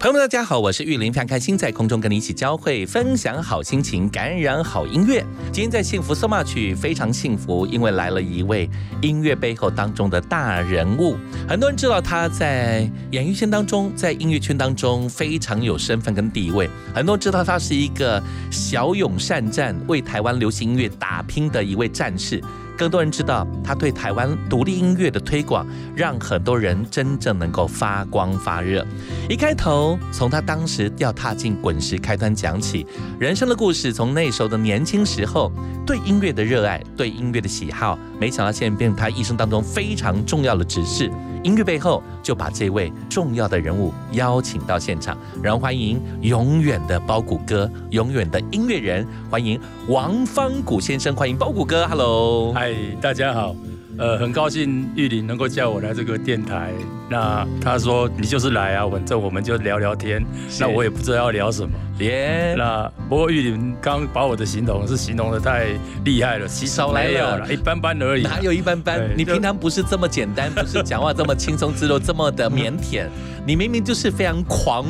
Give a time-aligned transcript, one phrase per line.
[0.00, 5.22] 朋友们，大家好，我是玉林，非常开心在空中跟你一起交汇，分享好心情，感染好音乐。
[5.52, 8.66] 今天在幸福 so much 非常幸福，因为来了一位
[9.02, 11.18] 音乐背后当中的大人物。
[11.46, 16.66] 很多人知道他在演艺圈当中，在音乐圈当中非常有身份跟地位。
[16.94, 22.42] 很多人知道他是一个骁勇善战，为台湾流行音乐打拼的一位战士。
[22.80, 28.86] 更多人知道他对台湾独立音乐的推广，让很多人真正能够发光发热。
[29.28, 32.86] 一开头，从他当时要踏进滚石开端讲起，
[33.18, 35.52] 人生的故事，从那时候的年轻时候
[35.86, 41.12] 对音乐的热爱，对音乐的喜好，没想到现在变成他一生当中非常重要的指示。
[41.42, 53.54] 音乐背后，就把这位重要的人物邀请到现场，然后欢迎永远的包谷哥，永远的音乐人，欢迎王方谷先生，欢迎包谷哥，Hello，嗨，大家好。
[54.00, 56.72] 呃，很高兴玉林能够叫我来这个电台。
[57.10, 60.24] 那他说你就是来啊，反正我们就聊聊天。
[60.58, 61.68] 那我也不知道要聊什么。
[61.98, 62.54] 耶。
[62.56, 65.66] 那不过玉林刚把我的形容是形容的太
[66.02, 68.22] 厉害了，其实没有了，一般般而已。
[68.22, 69.06] 哪有一般般？
[69.14, 73.04] 你平常不是这么简单，不是讲话这么轻松自如，这么的腼腆。
[73.46, 74.86] 你明明就是非常狂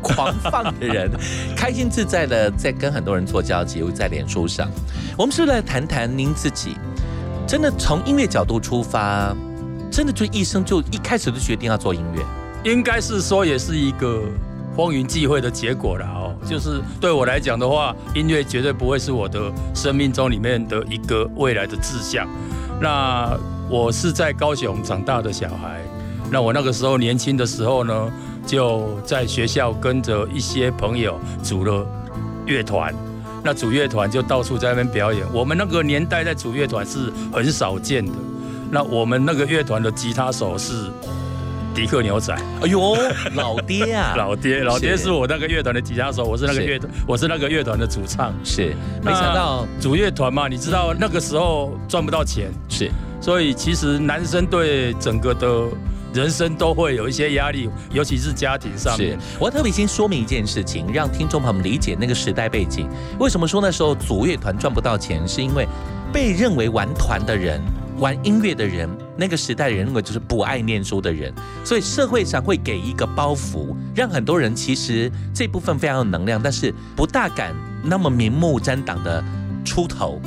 [0.00, 1.10] 狂放的人，
[1.54, 4.66] 开心自在的在跟很多人做交集，又在脸书上。
[5.14, 6.74] 我们是来谈谈您自己。
[7.46, 9.32] 真的从音乐角度出发，
[9.88, 14.20] 真的就一生就一开始就决定要做音乐，应该是说也是一个
[14.74, 16.34] 风云际会的结果了哦。
[16.44, 22.26] 就是对我来讲的话，音乐绝对不会是我的生命中里面的一个未来的志向。
[22.80, 23.38] 那
[23.70, 25.80] 我是在高雄长大的小孩，
[26.32, 28.12] 那我那个时候年轻的时候呢，
[28.44, 31.86] 就在学校跟着一些朋友组了
[32.44, 32.92] 乐团。
[33.46, 35.24] 那主乐团就到处在那边表演。
[35.32, 38.12] 我们那个年代在主乐团是很少见的。
[38.72, 40.90] 那我们那个乐团的吉他手是
[41.72, 42.34] 迪克牛仔。
[42.34, 42.96] 哎呦，
[43.36, 44.14] 老爹啊！
[44.18, 48.34] 老爹，老爹是我那个乐团的吉他手，我是那个乐团，我是那个乐团的主唱。
[48.42, 52.50] 是，没想到主乐团嘛，你知道那个时候赚不到钱。
[52.68, 52.90] 是，
[53.20, 55.68] 所以其实男生对整个的。
[56.16, 59.18] 人生都会有一些压力，尤其是家庭上面。
[59.38, 62.88] 我要特别先说明一件事情，让听众朋友们理解那个时代背景。
[63.20, 65.28] 为什么说那时候组乐团赚不到钱？
[65.28, 65.68] 是因为
[66.10, 67.60] 被认为玩团的人、
[67.98, 71.30] 玩音乐的人，那个时代的人认为就是不爱念书的人，
[71.62, 77.54] 所以社会上会给一个包袱，让很多人其实这部分非常有能量，但是不大敢
[77.84, 79.22] 那么明目张胆的
[79.66, 80.18] 出头。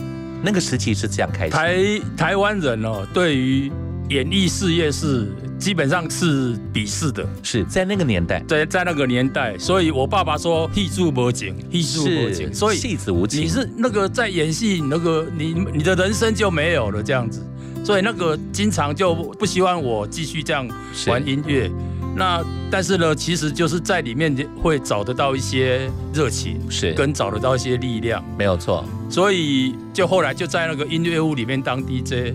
[0.44, 1.52] 那个时期是这样开始。
[1.52, 1.76] 台
[2.16, 3.72] 台湾人哦，对于
[4.10, 5.28] 演艺事业是。
[5.60, 17.46] 基本上是鄙视的，是在那个年代，对在那个年代，所以我爸爸说戏子无情，戏子无情，所以戏子无情，你是那个在演戏，那个你你的人生就没有了这样子，
[17.84, 20.68] 所以那个经常就不希望我继续这样
[21.08, 21.70] 玩音乐。
[22.16, 26.94] 那但是呢，其实就是在里面会找得到一些热情，是。
[26.94, 28.84] 跟找得到一些力量，没有错。
[29.10, 32.34] 所以就后来就在那个音乐屋里面当 DJ。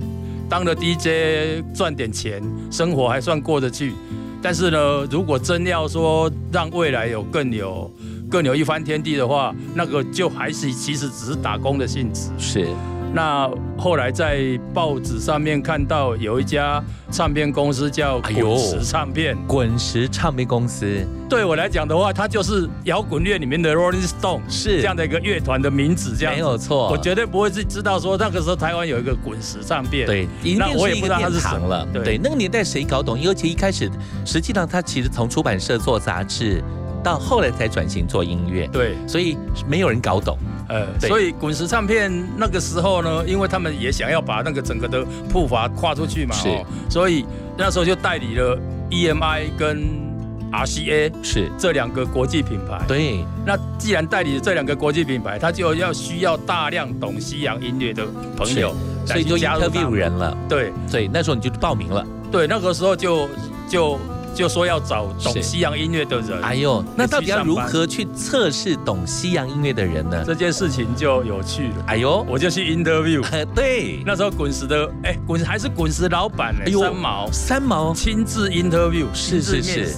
[0.54, 3.92] 当了 DJ 赚点钱，生活还算过得去。
[4.40, 7.92] 但是呢，如果真要说让未来有更有
[8.30, 12.30] 更有一番天地的话，那个就还是其实只是打工的性质。
[12.38, 12.68] 是。
[13.14, 16.82] 那后来在报纸上面看到有一家
[17.12, 26.88] 唱片公司叫滚石唱片，滚石唱片公司对我来讲的话，它就是摇滚乐里面的 Rolling Stone，是这样的一个乐团的名字，这样没有错。
[26.90, 30.28] 我绝对不会是知道说那个时候台湾有一个滚石唱片，对，
[30.58, 31.86] 那我也不知道它是什么了。
[31.92, 33.16] 对，那个年代谁搞懂？
[33.24, 33.88] 而且一开始，
[34.24, 36.60] 实际上他其实从出版社做杂志。
[37.04, 39.36] 到后来才转型做音乐，对，所以
[39.68, 40.36] 没有人搞懂，
[40.68, 46.48] 呃，所以滚石唱片那个时候呢，因为他们也想要把那个整个的步伐跨出去嘛，是，
[46.88, 47.24] 所以
[47.58, 48.58] 那时候就代理了
[48.90, 50.02] EMI 跟
[50.50, 51.50] RCA 是。
[51.58, 52.80] 这两个国际品牌。
[52.86, 58.74] 对，那既然代理这两个国际品牌，他就要需要大量懂西洋音乐的朋友，
[59.04, 59.90] 所以就加入他 interview。
[59.90, 60.36] 人了。
[60.48, 60.72] 对。
[60.86, 62.06] 所以那时候你就报名了。
[62.30, 63.28] 对，那个时候就
[63.68, 63.98] 就
[64.34, 66.42] 就说要找懂西洋音乐的人。
[66.42, 70.22] 哎呦，那到底要如何去测试懂西洋音乐的人呢？
[70.26, 73.24] 这件事情就有趣了，哎呦，我就去 interview。
[73.54, 79.94] 对，那时候滚石的，哎，滚石还是滚石老板呢，哎呦三毛三毛亲自 interview，是是是。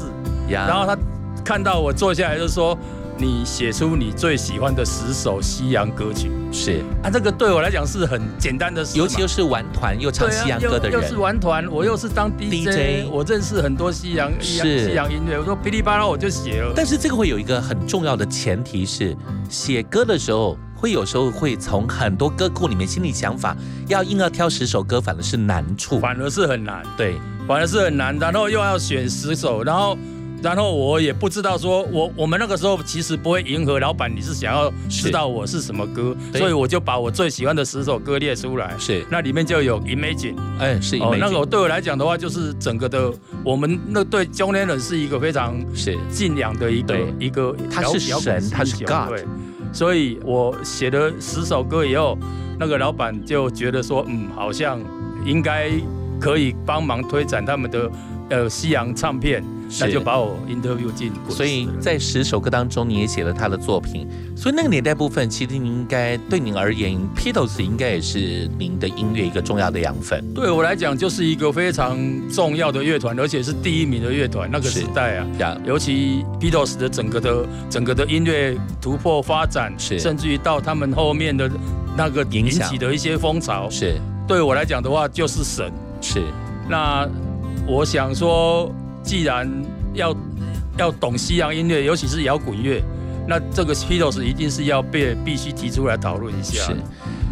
[0.49, 0.97] 然后他
[1.44, 2.77] 看到我坐下来就说
[3.18, 16.72] ：“你写出你最喜欢的十首西洋歌曲是，啊！”这个对我来讲是很简单的事，尤其又是玩团又唱西洋歌的人又又是，玩团，我又是当 DJ，, DJ 我认识很多西洋西洋是西洋音乐，我说噼里啪啦我就写了。
[16.76, 19.16] 但是这个会有一个很重要的前提是，
[19.48, 23.56] 写歌的时候会有时候会从很多歌库里面心里想法，
[23.88, 25.98] 要硬要挑十首歌，反而是难处。
[25.98, 27.16] 反而是很难，对，
[27.48, 29.96] 反而是很难，然后又要选十首，然后。
[30.43, 38.75] 然后我也不知道说，我我们那个时候其实不会迎合老板，你是想要知道我是什么歌，所以我就把我最喜欢的十首歌列出来。
[38.79, 43.12] 是，那里面就有 Imagine，哎，是哦，那 Imagine 个对我来讲的话，就是整个的
[43.44, 45.97] 我们那对 John Lennon 是一个非常是。
[46.11, 49.25] 敬仰的一个一个他是神他是英雄 God 对，
[49.73, 52.17] 所以我写了十首歌以后，
[52.59, 54.81] 那个老板就觉得说，嗯，好像
[55.25, 55.71] 应该
[56.21, 57.91] 可以帮忙推展他们的
[58.31, 59.44] 呃西洋唱片，
[59.80, 61.12] 那就把我 interview 进。
[61.28, 70.22] 所以在十首歌当中，你也写了他的作品，所以那个年代部分，其实您应该对您而言，Beatles 应该也是您的音乐一个重要的养分。
[70.34, 71.98] 对我来讲，就是一个非常
[72.28, 74.48] 重要的乐团，而且是第一名的乐团。
[74.50, 81.50] 那个时代啊，呀，尤其 Beatles 的整个的整个的音乐突破发展，是甚至于到他们后面的
[81.96, 83.96] 那个引影响起的一些风潮，是
[84.28, 85.72] 对我来讲的话就是神。
[86.00, 86.22] 是
[86.68, 87.08] 那
[87.66, 88.70] 我想说，
[89.06, 89.49] 既然
[89.94, 90.14] 要
[90.76, 92.82] 要懂西洋音乐，尤其是摇滚乐，
[93.26, 96.76] 那这个 Beatles 一定是要被必须提出来讨论一下是。，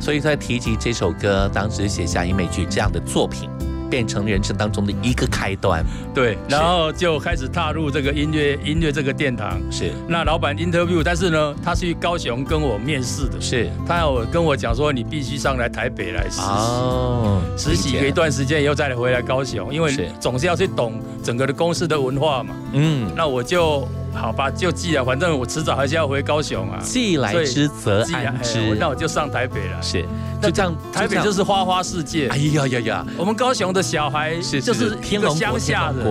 [0.00, 3.50] 所以在提及这首歌，当时写下英美剧这样的作品，
[3.94, 5.84] 变成人生当中的一个开端。
[6.12, 9.56] 对，然后就开始踏入这个音乐音乐这个殿堂。
[9.70, 16.42] 是那老板 interview，但是呢，他去高雄跟我面试的，是他有跟我讲说，你必须上来台北来实习。
[16.42, 22.52] 哦，实习个一段时间以后再回来高雄，因是为总是要去懂整个的公司的文化嘛。
[22.72, 26.78] 嗯，那我就好吧，就记了，反正我迟早还是要回高雄啊。
[26.82, 29.82] 既来之则安之，那我就上台北了。
[29.82, 30.04] 是
[30.40, 32.28] 就这样，台北就是是花花世界。
[32.28, 36.06] 哎，呀呀呀，我们高雄的小孩是就是一个乡下人，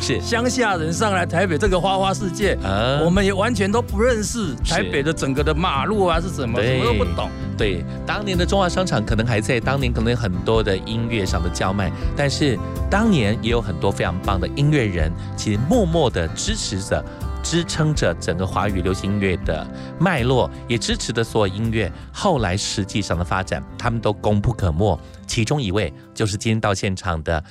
[0.00, 0.20] 是。
[0.20, 3.00] 乡下人上来台北这个花花世界，啊。
[3.04, 7.30] 我们也完全都不认识台北的整个的马路啊是什么，什么都不懂。
[7.56, 12.58] 对，当年的中华商场可能还在，当年可能有很多的音乐上的叫卖，但是
[12.90, 17.04] 当年也有很多非常棒的音乐人，其实默默的支持着。
[17.42, 19.66] 支撑着整个华语流行音乐的
[19.98, 25.00] 脉络，也支持的所有音乐后来实际上的发展，他们都功不可没。
[25.26, 27.42] 其中一位就是今天到现场的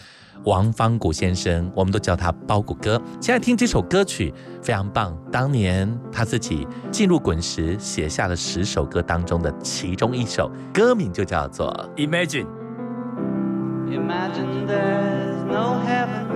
[0.43, 3.01] 王方谷先生，我们都叫他包谷哥。
[3.19, 4.31] 现在听这首歌曲
[4.61, 16.27] 非常棒，当年他自己进入滚石写下了十首歌当中的其中一首，歌名就叫做 Imagine，Imagine there's no heaven.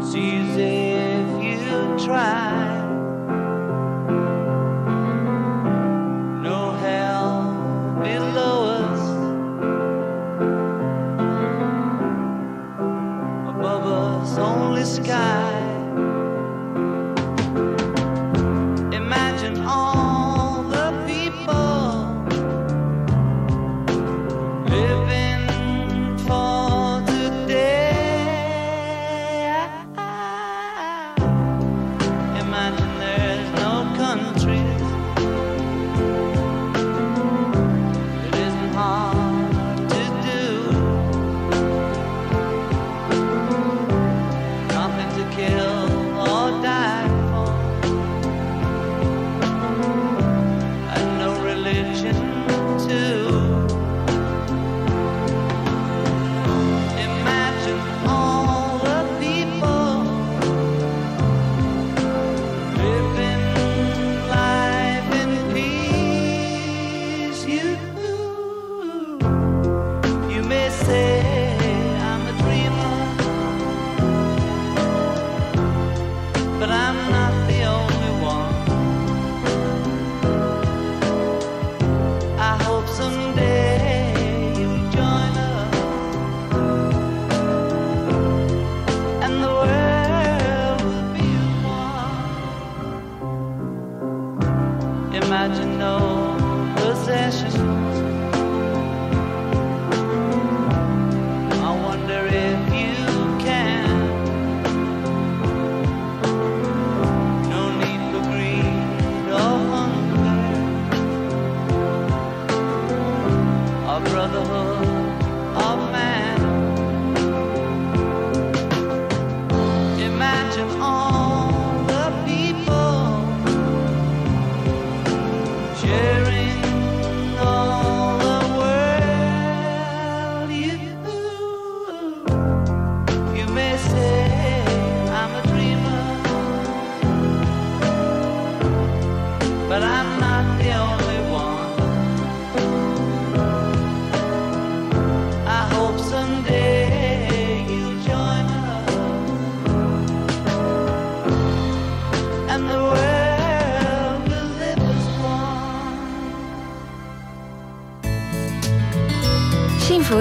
[0.00, 2.80] See as if you try.
[6.42, 9.02] No hell below us.
[13.48, 15.55] Above us, only sky.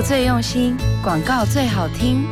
[0.08, 2.24] 最用心，广告最好听。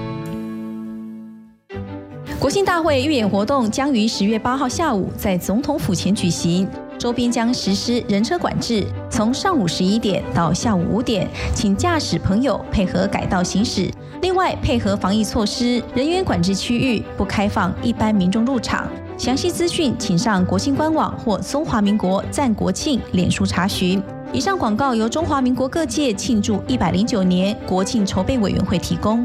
[2.39, 6.68] 国庆大会预演活动将于十月八号下午在总统府前举行，
[7.00, 13.89] 周边将实施人车管制，从上午十一点到下午五点，请驾驶朋友配合改道行驶。
[14.22, 18.88] 另外，配合防疫措施，人员管制区域不开放一般民众入场。
[19.18, 24.00] 详细资讯请上国庆官网或中华民国赞国庆脸书查询。
[24.33, 29.23] 以上广告由中华民国各界庆祝一百零九年国庆筹备委员会提供。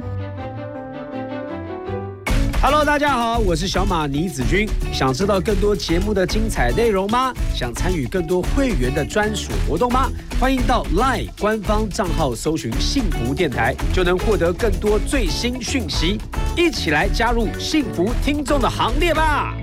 [2.60, 4.68] Hello，大家好，我是小马倪子君。
[4.92, 7.32] 想知道更多节目的精彩内容吗？
[7.54, 10.10] 想参与更多会员的专属活动吗？
[10.38, 16.20] 欢迎到 LINE 官方账号搜寻“幸福电台”，就能获得更多最新讯息。
[16.54, 19.56] 一起来加入幸福听众的行列吧！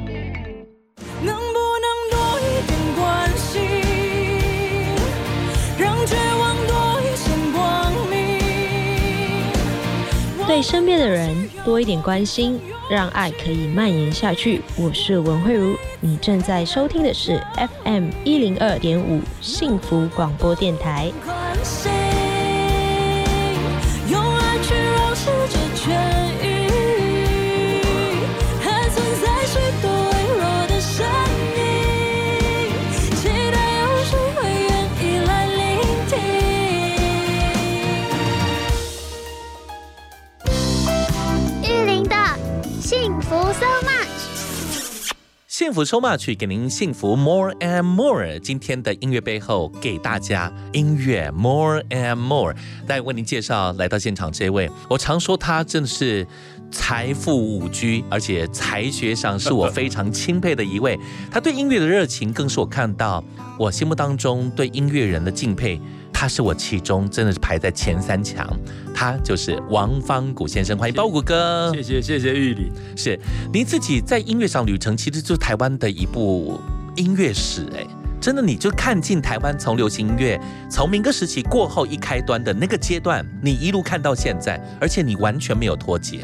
[10.56, 12.58] 对身边的人多一点关心，
[12.90, 14.62] 让爱可以蔓延下去。
[14.78, 17.46] 我是文慧茹，你正在收听的是
[17.84, 21.12] FM 一零二点五幸福广播电台。
[24.10, 25.92] 用爱去让世界痊
[26.42, 26.55] 愈，
[45.66, 48.38] 幸福收马曲给您幸福 more and more。
[48.38, 52.54] 今天的音乐背后给大家音乐 more and more。
[52.86, 56.28] 来为您介绍来到现场这位，我常说他真的是
[56.72, 61.00] 财富五居，而且才学上是我非常钦佩的一位。
[61.32, 63.24] 他对音乐的热情，更是我看到
[63.58, 65.80] 我心目当中对音乐人的敬佩。
[66.18, 68.48] 他是我其中真的是排在前三强，
[68.94, 71.70] 他就是王方谷先生，欢迎包谷哥。
[71.74, 72.72] 谢谢谢谢玉林。
[72.96, 73.20] 是
[73.52, 76.58] 您自己在音乐上旅程，其实就是台湾的一部
[76.96, 77.86] 音乐史，哎，
[78.22, 80.40] 真的，你就看尽台湾从流行音乐
[80.72, 86.22] 从民歌时期过后一开端的那个阶段，你一路看到现在，而且你完全没有脱节。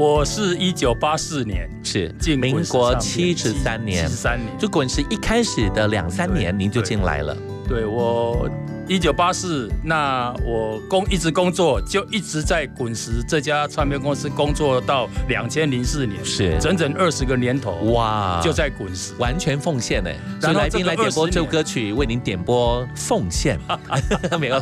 [0.00, 4.06] 我是一九八四年是进民国七十三年。
[4.06, 7.36] 七十，三年，就滚石一开始的两三年，您就进来了。
[7.68, 8.48] 对我
[8.90, 19.14] 一九八四，那我工一直工作，就一直在滚石这家唱片公司工作到两千零四年，是整整二十个年头，哇，就在滚石。
[19.16, 20.10] 完全奉献呢。
[20.40, 23.60] 所以来宾这个来点播这首歌曲，为您点播奉献，
[24.40, 24.60] 没有，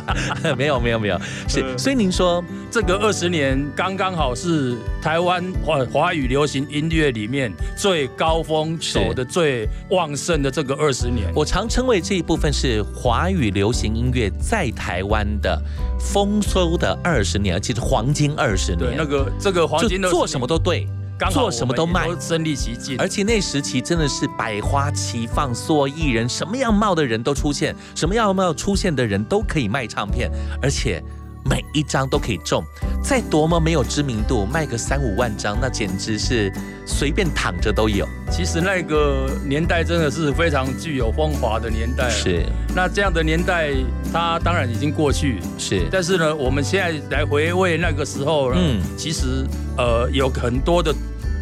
[0.55, 1.61] 没有没有没有，是。
[1.61, 11.31] 呃所以您说这个二十年刚刚好是台湾华华语流行音乐里面最高峰、走的最旺盛的这个二十年。
[11.33, 15.61] 我常称为这一部分是华语流行音乐在台湾的
[15.99, 18.79] 丰收的二十年，其实黄金二十年。
[18.79, 20.87] 对，那个这个黄金做什么都对，
[21.29, 31.03] 做什么都卖身临其境，而且那时期真的是百花齐放，所有艺人什么样貌的人都出现，什么样貌出现的人都可以卖唱片，而且
[31.45, 32.63] 每一张都可以中。
[33.01, 36.51] 再多么没有知名度，卖个三五万张，那简直是
[36.85, 38.07] 随便躺着都有。
[38.29, 42.09] 其实那个年代真的是非常具有风华的年代。
[42.09, 43.71] 是，那这样的年代，
[44.11, 45.39] 它当然已经过去。
[45.57, 49.45] 是，但是呢，我们现在来回味那个时候呢，嗯其实
[49.77, 50.93] 呃有很多的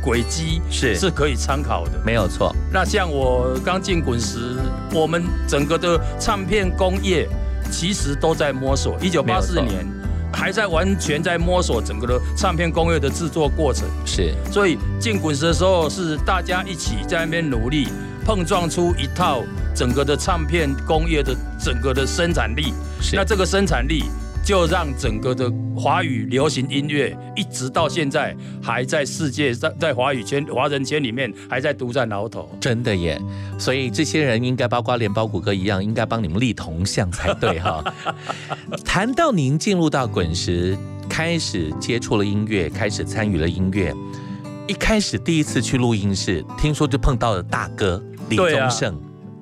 [0.04, 2.00] 轨迹是是可以参考的。
[2.06, 2.56] 没有错。
[2.72, 4.56] 那像我刚进滚石，
[4.94, 7.27] 我们整个的唱片工业
[7.69, 8.97] 其实都在摸索。
[9.01, 9.86] 一九八四年
[10.33, 13.88] 还在完全在摸索整个的唱片工业的制作过程。
[14.05, 17.88] 是，所以进滚石的时候是大家一起在那边努力，
[18.25, 19.43] 碰撞出一套
[19.75, 22.74] 整个的唱片工业的整个的生产力。
[23.01, 24.05] 是那这个生产力
[24.48, 32.50] 就让整个的华语流行音乐一直到现在还在世界在在华语圈华人圈里面还在独占鳌头。
[32.58, 33.22] 真的耶，
[33.60, 37.84] 所以这些人应该包括连包谷哥一样，应该帮你们立铜像才对哈。
[38.86, 40.77] 谈到您进入到滚石，
[41.10, 43.94] 开始接触了音乐，开始参与了音乐，
[44.66, 48.98] 一开始第一次去录音室，听说就碰到了大哥李宗盛，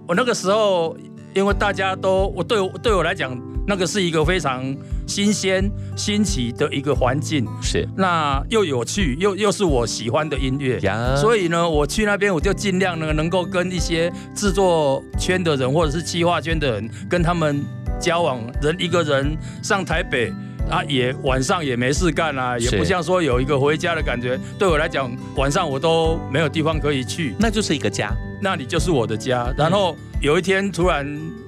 [0.07, 0.97] 我那个时候，
[1.35, 4.75] 因为大家都我对我对我来讲，那个是一个非常
[5.07, 10.79] 新鲜、新奇的一个环境，是那又有趣，又又是我喜欢的音乐。
[10.81, 17.63] 呀，所以呢，我去那边我就尽量呢，能够跟一些制作圈的人或者是企划圈的人，跟他们
[17.99, 18.39] 交往。
[18.61, 20.31] 人一个人上台北
[20.69, 24.39] 啊，也晚上也没事干啊，也不像说有一个回家的感觉。
[24.59, 29.53] 对我来讲，晚上我都没有地方可以去，那就是一个家，那里就是我的家。
[29.57, 31.05] 然后有一天突然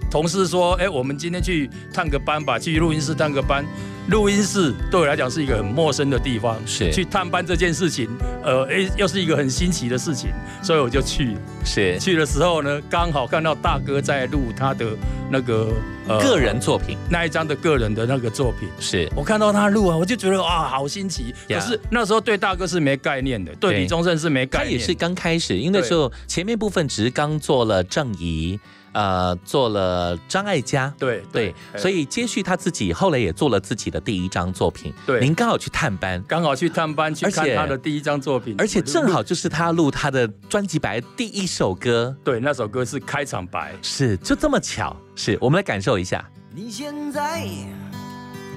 [0.10, 3.66] 同事说：“哎，我们今天去探个班吧，去录音室探个班。”
[4.08, 8.08] 录音室对我来讲是一个很陌生的地方，是去探班这件事情，
[8.42, 10.30] 呃，哎，又是一个很新奇的事情，
[10.64, 11.36] 所以我就去。
[11.66, 14.86] 是去的时候呢，刚好看到大哥在录他的
[15.30, 15.74] 那个
[16.08, 18.70] 呃个人作品，那一张的个人的那个作品。
[18.80, 21.36] 是我看到他录啊，我就觉得哇，好新奇。
[21.50, 24.68] 可是那时候对大哥是没概念的，对对李宗盛是没概念。
[24.68, 28.58] 他也是刚开始，因为那时候前面部分只是刚做了郑怡，
[28.98, 34.92] 呃，做了张艾嘉，对对，所以接续他自己，后来也做了自己的第一张作品。
[35.06, 46.28] 对您刚好去探班，刚好去探班去而且看他的第一张作品，而且正好就是他录他的专辑白第一首歌，对那首歌是开场白，是就这么巧，是我们来感受一下。
[46.56, 47.48] 你现在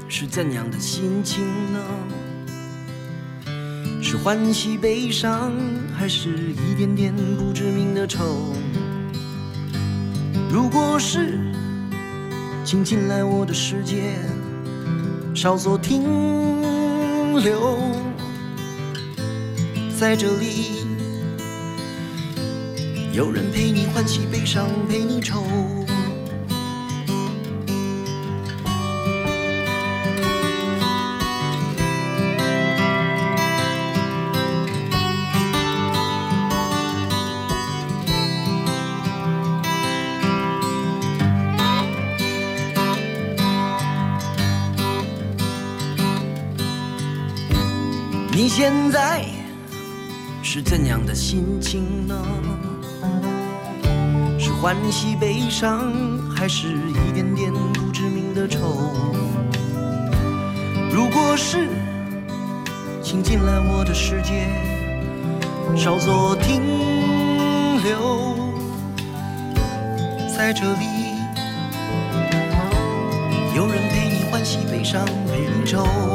[0.09, 1.45] 是怎样的心情
[1.75, 1.81] 呢？
[4.03, 5.53] 是欢喜悲伤，
[5.95, 8.55] 还是一点点不知名的愁？
[10.51, 11.39] 如果是，
[12.65, 14.15] 请进来我的世界，
[15.35, 16.03] 稍作停
[17.43, 17.79] 留，
[19.99, 20.85] 在这里，
[23.13, 25.43] 有人陪你欢喜悲伤，陪你愁。
[48.53, 49.25] 现在
[50.43, 52.17] 是怎样的心情呢？
[54.41, 55.93] 是欢喜悲伤，
[56.35, 58.93] 还是一点点不知名的愁？
[60.93, 61.69] 如果是，
[63.01, 64.49] 请进来我的世界，
[65.77, 66.61] 稍作停
[67.85, 68.37] 留，
[70.37, 70.87] 在这里，
[73.55, 76.10] 有人陪你欢喜悲伤，陪你愁。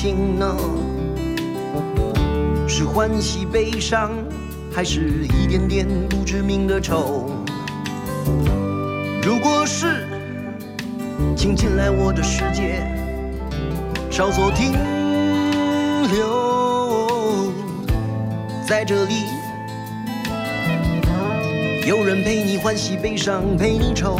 [0.00, 0.56] 情呢？
[2.68, 4.12] 是欢喜悲伤，
[4.72, 7.28] 还是一点点不知名的愁？
[9.24, 10.06] 如果是，
[11.36, 12.80] 请进来我的世界，
[14.08, 14.70] 稍作停
[16.12, 17.52] 留，
[18.68, 19.24] 在这里，
[21.88, 24.16] 有人陪你欢喜悲伤，陪你愁。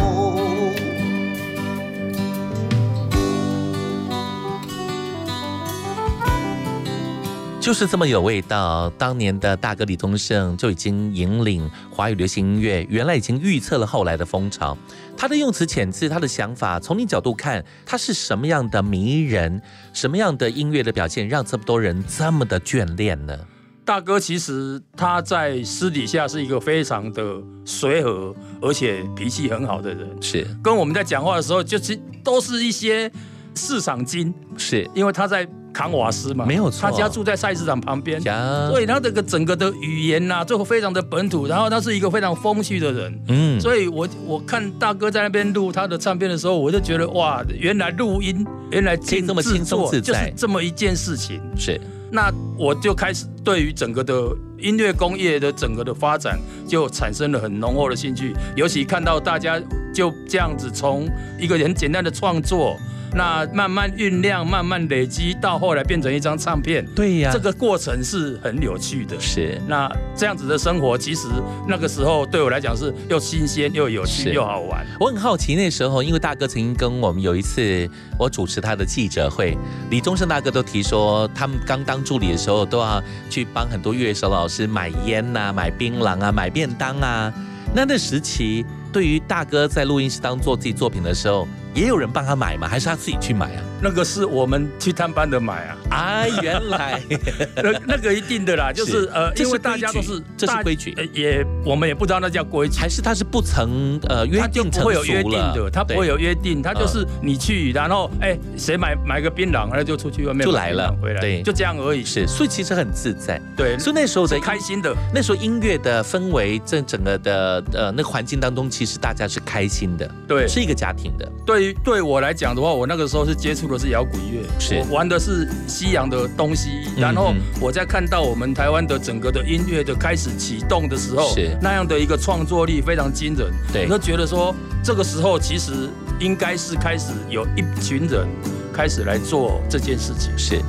[7.69, 8.89] 就是这么有味道。
[8.97, 14.75] 当年的大哥李宗盛就已经引领华语流行音乐，原来已经预测了后来的风潮。
[15.19, 19.61] 他的用词遣字，他的想法，从你角度看，他是什么样的迷人，
[19.93, 23.39] 什么样的音乐的表现，让这么多人这么的眷恋呢？
[23.85, 27.23] 大哥其实他在私底下是一个非常的
[27.67, 30.09] 随和，而且脾气很好的人。
[30.23, 33.13] 是跟我们在讲话的时候，就是都是一些
[33.55, 38.21] 市场金，是，因为他在扛瓦斯嘛，没有错他家住在菜市场旁边，
[38.69, 43.21] 所以他这个整个的语言呐、就非常的本土，然后他是一个非常风趣的人。
[43.29, 51.41] 嗯，所以我我看大哥在那边录他的唱片的时候，我就觉得哇，原来录音，原来这么制轻松自在是这么一件事情。
[51.57, 54.15] 是那我就开始对于整个的
[54.57, 58.33] 音乐工业的整个的发展，就产生了很浓厚的兴趣。
[58.57, 59.61] 尤其看到大家
[59.95, 61.07] 就这样子从
[61.39, 62.79] 一个很简单的创作，
[63.15, 69.19] 那慢慢酝酿、慢慢累积，到后来变成一张唱片，对呀，这个过程是很有趣的。
[69.19, 71.27] 是那这样子的生活，其实
[71.67, 74.87] 那个时候对我来讲是又新鲜又有趣又好玩。
[75.01, 79.57] 我很好奇，那时候因为大哥曾经跟我们有一次，我主持他的记者会，
[79.91, 87.33] 李宗盛大哥都提说，他们刚当助理的时候，都要去帮很多乐手老师买烟呐、买槟榔啊、买便当啊。
[87.75, 92.67] 那那时期，对于大哥在录音室当做自己作品的时候，也有人帮他买吗？
[92.67, 93.63] 还是他自己去买啊？
[93.81, 97.01] 那个是我们去探班的买啊，啊，原来。
[97.57, 100.93] 那那个一定的啦，就是是呃，因为大家都是这是大规矩。
[100.97, 111.43] 呃也我们也不知道那叫规矩，还是他是不曾呃约定成不会有约定的，他不会有约定，他就是你去，然后哎谁买买个槟榔，然后就出去外面就来了回来，对。
[111.43, 112.05] 就这样而已。
[112.05, 113.41] 是，所以其实很自在。
[113.57, 120.49] 对，所以那时候的开心的，那时候音乐的氛围，这整个的呃那个环境当中，其实大家是开心的，对。
[120.49, 138.27] 是一个家庭的，对于对我来讲的话，我那个时候是接触的是摇滚乐，是我玩的是西洋的东西，嗯然后嗯我在看到我们台湾的整个的音乐的开始启动的时候，是那样的一个创作力非常惊人，对我就觉得说这个时候其实应该是开始有一群人
[138.73, 140.61] 开始来做这件事情，是。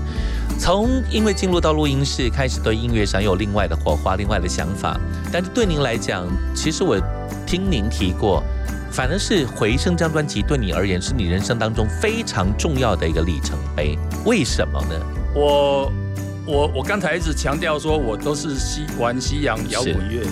[0.58, 5.00] 从因为进入到录音室，开始对音乐上有另外的火花、另外的想法。
[5.32, 7.00] 但是对您来讲，其实我
[7.48, 8.44] 听您提过，
[8.92, 13.98] 反而是《回声》这张专辑对你而言是你人生当中非常重要的一个里程碑。
[14.26, 14.96] 为什么呢？
[15.36, 15.92] 我
[16.46, 20.26] 我我刚才一直强调说，我都是西玩西洋摇滚乐，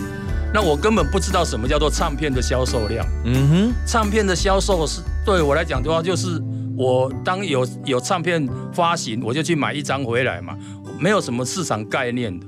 [0.54, 3.06] 那我根本不知道什么叫做唱片的销售量。
[3.26, 6.42] 嗯哼，唱片的销售是对我来讲的话，就是
[6.76, 10.58] 我当有有唱片发行，我就去买一张回来嘛，
[11.00, 12.46] 没有什么市场概念的。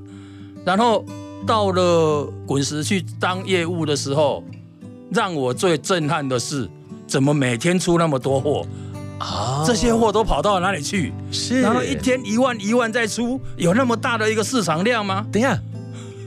[0.66, 1.06] 然后
[1.46, 4.44] 到了滚石去当业务的时候，
[5.12, 6.70] 让我最震撼的是，
[7.08, 8.66] 怎么每天出那么多货？
[9.20, 11.12] 啊这些货都跑到哪里去？
[11.30, 15.26] 是，然后一天一万一万再出，有那么大的一个市场量吗？
[15.30, 15.60] 等一下，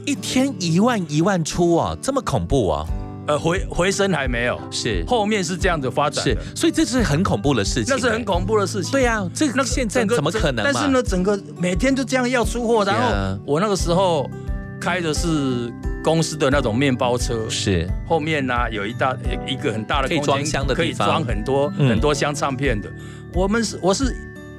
[0.05, 2.87] 一天一万一万出哦，这么恐怖哦，
[3.29, 8.93] 呃，回回升还没有，是后面是这样子发展是，，所以这是很恐怖的事情，那是很恐怖的事情。
[8.93, 10.63] 对呀、这那现在怎么可能？
[10.63, 14.29] 但是呢，整个每天就这样要出货，然后我那个时候
[14.83, 17.89] 开的是公司的那种面包车，是。
[18.05, 19.17] 后面呢、有一大
[19.47, 21.89] 一个很大的可以装箱的可以装很多、嗯。
[21.89, 22.91] 很多箱唱片的。
[23.33, 24.13] 我们是我是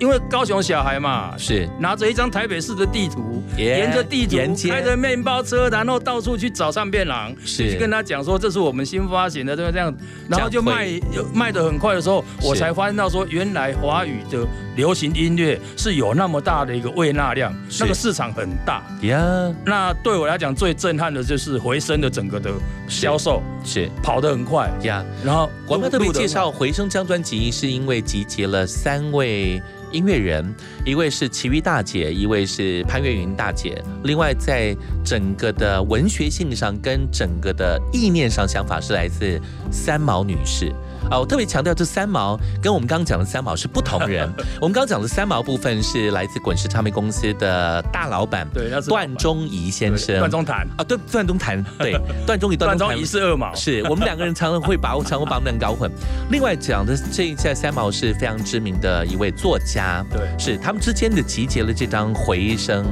[0.04, 1.66] 因为高雄小孩嘛，是。
[1.80, 4.36] 拿着一张台北市的地图沿着地图
[4.70, 7.72] 开着面包车，然后到处去找唱片郎，是。
[7.72, 9.96] 去跟他讲说这是我们新发行的，这个这样，
[10.28, 11.00] 然后就卖
[11.34, 18.84] 卖的很快的时候，我才发现到说，原来华语的流行音乐是有那么大的一个喂纳量，那个市场很大。
[19.04, 22.52] 呀，那对我来讲最震撼的就是回声的整个的
[22.90, 23.90] 销售是。
[24.04, 25.02] 跑得很快，呀。
[25.24, 29.62] 然后我们特别介绍《回声》这张专辑，是因为集结了三位
[29.94, 30.54] 音乐人，
[30.86, 39.40] 一位是齐豫大姐，一位是潘越云大姐，另外在整个的文学性上跟整个的意念上想法是来自
[39.72, 40.74] 三毛女士。
[41.10, 44.26] 啊，我特别强调，这三毛跟我们刚刚讲的三毛是不同人。
[44.62, 50.18] 我们刚刚讲的三毛部分是来自滚石唱片公司的大老板对，那是段中仪先生。
[50.18, 55.92] 段中谈，啊，对，段中谈，对， 段中仪、段中谈段中仪是二毛，是我们两个人常常会把我常会把我们两个搞混。
[56.32, 62.84] 另外讲的这一下三毛是非常知名的一位作家，对是他们之间的集结了这张回声，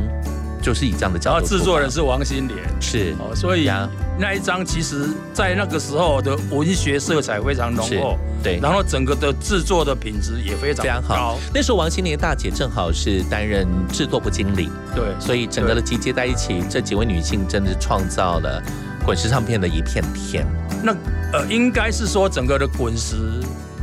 [0.62, 1.58] 就是以这样的角然后度。
[1.58, 2.60] 制作人是王心莲。
[2.80, 3.90] 是哦，所以呀
[4.20, 18.62] 那一张其实，在那个时候的文学色彩非常浓厚，对，然后整个的制作的品质也非常非常好，那时候王心凌大姐正好是担任制作部经理，对，所以整个的集结在一起，这几位女性真的是创造了
[19.06, 20.46] 滚石唱片的一片天。
[20.84, 20.94] 那
[21.34, 23.16] 呃，应该是说整个的滚石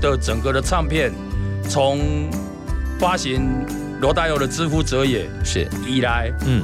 [0.01, 1.13] 的整个的唱片，
[1.69, 2.31] 从
[2.99, 3.49] 发行
[4.01, 6.63] 罗大佑的《知乎者也》是，以来，嗯，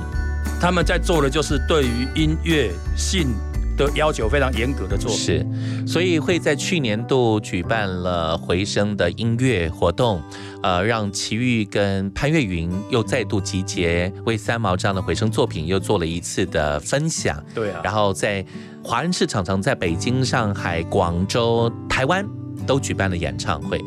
[0.60, 3.34] 他们在做的就是对于音乐性
[3.76, 5.18] 的要求非常严格的作品。
[5.18, 5.46] 是，
[5.84, 10.22] 所以会在去年度举办了回声的音乐活动，
[10.62, 17.42] 呃，让齐豫跟潘越云又再度集结，为三毛这样的回声作品又做了一次的分享。
[17.52, 18.46] 对啊，然后在
[18.84, 22.24] 华人市场上，在北京、上海、广州、台湾
[22.64, 23.84] 都举办了演唱会。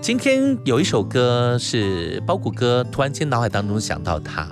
[0.00, 4.50] 今天有一首歌是包谷歌，突然间脑海当中想到他。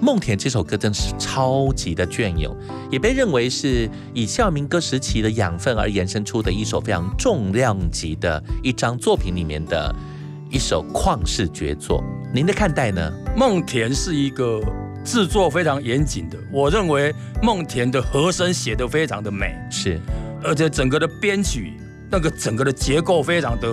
[0.00, 2.54] 梦田这首歌真是超级的隽永，
[2.90, 9.94] 也被认为是以校民歌时期的养分而延伸出的一首非常重量级的一张作品里面的
[10.50, 12.02] 一首旷世绝作。
[12.32, 13.12] 您的看待呢？
[13.36, 14.60] 梦田是一个
[15.04, 20.00] 制作非常严谨的，我认为梦田的和声写得非常的美，是，
[20.42, 21.74] 而且整个的编曲
[22.10, 23.72] 那个整个的结构非常的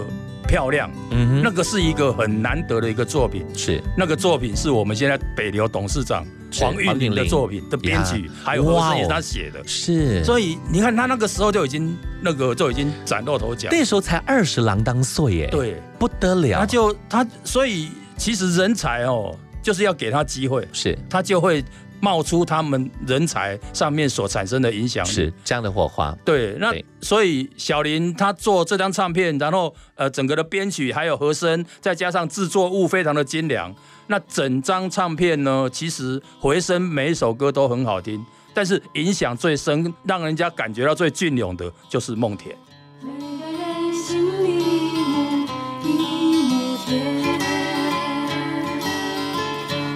[0.51, 3.45] 漂亮，嗯哼，那个是一个很难得的一个作品。
[3.55, 3.81] 是。
[3.97, 6.25] 那个作品是我们现在北流董事长
[6.59, 7.15] 黄玉玲。
[7.15, 9.65] 的作品的编曲，还有和声也是他写的。
[9.65, 13.69] 是，所以你看，他那个时候就已经那个就已经崭露头角。
[13.71, 19.33] 那时候才二十郎当岁耶，，对，不得了，他就他，所以其实人才哦，
[19.63, 20.97] 就是要给他机会，是。
[21.09, 21.63] 他就会
[22.01, 25.09] 冒出他们人才上面所产生的影响力。
[25.09, 26.13] 是这样的火花。
[26.25, 33.73] 对，那对所以小林他做这张唱片，然后呃整个的编曲还有和声，再加上制作物非常的精良。
[34.07, 42.53] 那整张唱片呢，其实回声每一首歌都很好听，但是影响最深、让人家感觉到最隽永的就是《梦田》。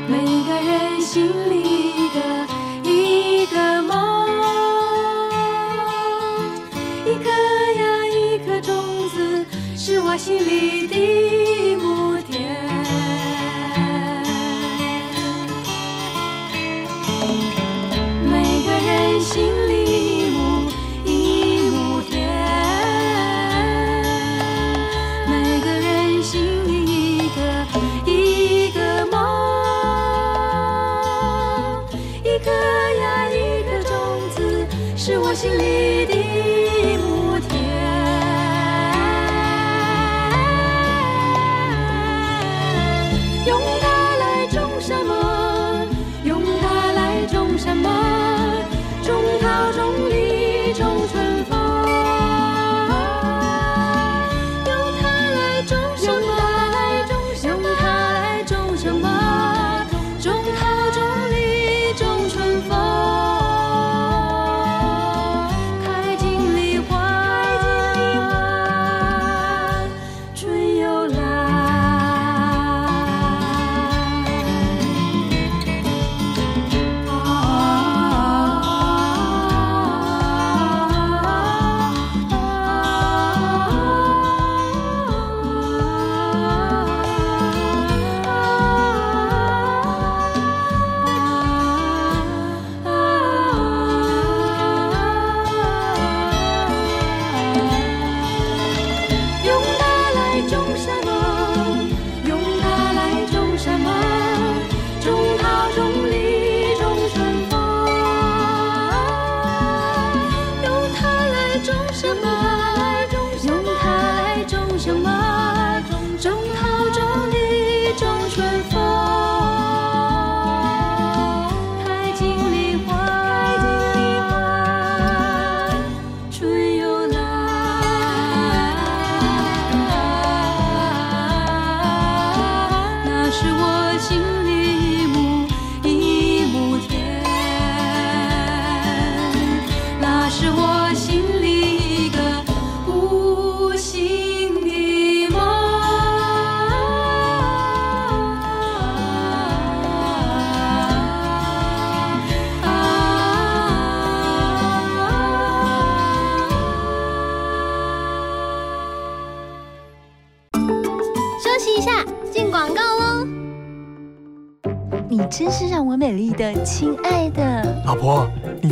[0.07, 1.64] 每个人心里
[10.17, 12.41] 心里的一亩田。
[18.23, 19.74] 每个人心里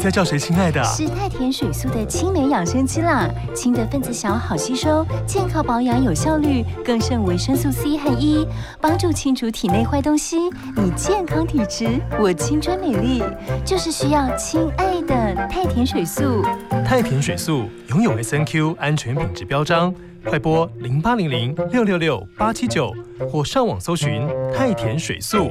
[0.04, 0.84] 在叫谁亲爱的啊？
[0.84, 8.46] 是太田水素的青梅养生机啦，氢的分子小，好吸收，健康保养有效率，更胜维生素 C 和 E，
[8.82, 10.50] 帮助清除体内坏东西。
[10.76, 11.88] 你健康体质，
[12.20, 13.24] 我青春美丽，
[13.64, 16.44] 就是需要亲爱的太田水素。
[16.86, 22.94] 太田水素拥有 S N Q 安全品质标章，快拨零八零零六六六八七九
[23.32, 25.50] 或上网搜寻太田水素。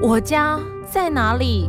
[0.00, 0.58] 我家
[0.90, 1.68] 在哪里？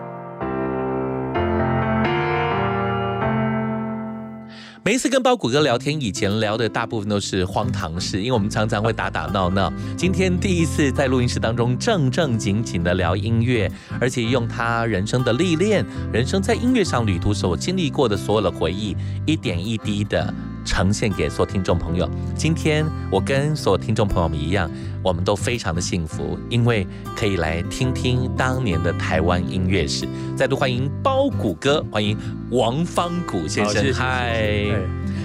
[4.83, 9.71] 每一次跟包谷哥聊天，以前聊的大部分都是荒唐事，因为我们常常会打打闹闹。
[9.95, 20.33] 今天第一次在录音室当中正正经经的聊音乐，而且用他人生的历练、人生在音乐上旅途所经历过的所有的回忆，一点一滴的
[20.65, 22.09] 呈现给所有听众朋友。
[22.35, 24.69] 今天我跟所有听众朋友们一样，
[25.03, 30.07] 我们都非常的幸福，因为可以来听听当年的台湾音乐史。
[30.35, 32.17] 再度欢迎包谷哥，欢迎
[32.49, 34.71] 王方谷先生，嗨。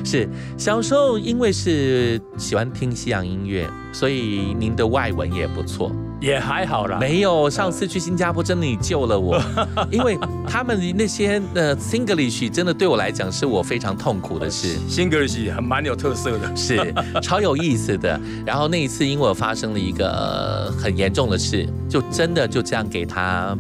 [0.07, 5.91] 是小时候因为是喜欢听西洋音乐，所以您的外文也不错。
[6.19, 6.97] 也还好啦。
[6.99, 9.39] 没有，上次去新加坡真的你救了我，
[9.93, 10.17] 因为
[10.49, 14.79] 他们那些呃 Singlish 真的对我来讲是我非常痛苦的事。
[14.89, 18.19] Singlish 还蛮有特色的，是超有意思的。
[18.47, 23.55] 然后那一次因为我发生了一个呃很严重的事，就真的就这样给他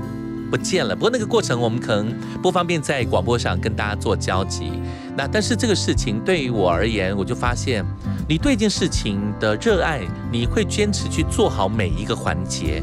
[0.50, 0.94] 不见了。
[0.94, 4.72] 不过那个过程我们可能不方便在广播上跟大家做交集。
[5.16, 7.85] 那但是这个事情对于我而言，我就发现
[8.29, 12.83] 你对一件事情的热爱，你会坚持去做好每一个环节。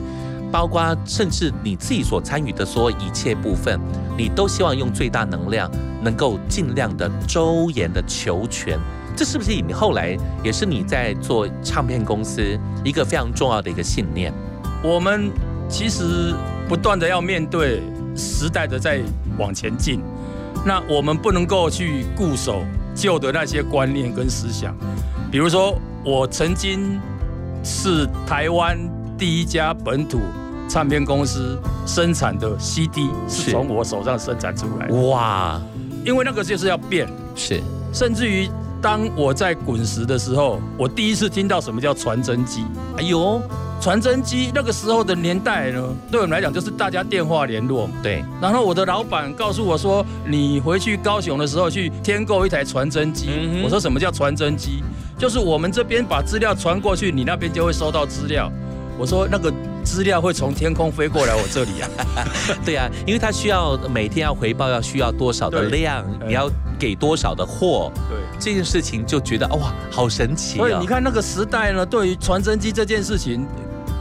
[0.51, 3.79] 包括甚至你自己所参与的所有一切部分，
[4.15, 5.67] 你都希望用最大能量，
[6.03, 8.77] 能够尽量的周延的求全。
[9.15, 12.41] 这是不是你后来也是你在做唱片公司
[12.83, 14.31] 一个非常重要的一个信念？
[14.83, 15.31] 我们
[15.67, 16.35] 其实
[16.69, 17.81] 不断的要面对
[18.15, 19.01] 时代的在
[19.39, 20.01] 往前进，
[20.65, 22.63] 那我们不能够去固守
[22.95, 24.75] 旧的那些观念跟思想。
[25.31, 26.99] 比如说，我曾经
[27.63, 28.77] 是台湾
[29.17, 30.19] 第一家本土
[30.69, 34.95] 唱片公司生产的 CD 是是从我手上生产出来的。
[35.07, 35.61] 哇，
[36.05, 38.49] 因为那个就是要变，是，甚至于
[38.83, 42.65] 当我在滚石的时候，我第一次听到什么叫传真机。
[42.97, 43.41] 哎呦，
[43.79, 47.93] 传真机那个时候的年代呢，对我们来讲就是大家电话联络嘛。
[48.03, 53.29] 对，然后我的老板告诉我说，你回去高雄的时候去添购一台传真机。
[53.31, 54.83] 嗯我说什么叫传真机？
[55.17, 58.51] 就是我们这边把资料传过去，你那边就会收到资料。
[58.99, 59.51] 我说那个
[59.85, 61.89] 资料会从天空飞过来我这里啊。
[62.65, 68.17] 对啊，因为他需要每天要回报，要需要多少的量，你要给多少的货，对。
[68.39, 70.85] 这件事情就觉得哇，好神奇啊所以你！
[70.85, 73.45] 看那个时代呢，对于传真机这件事情，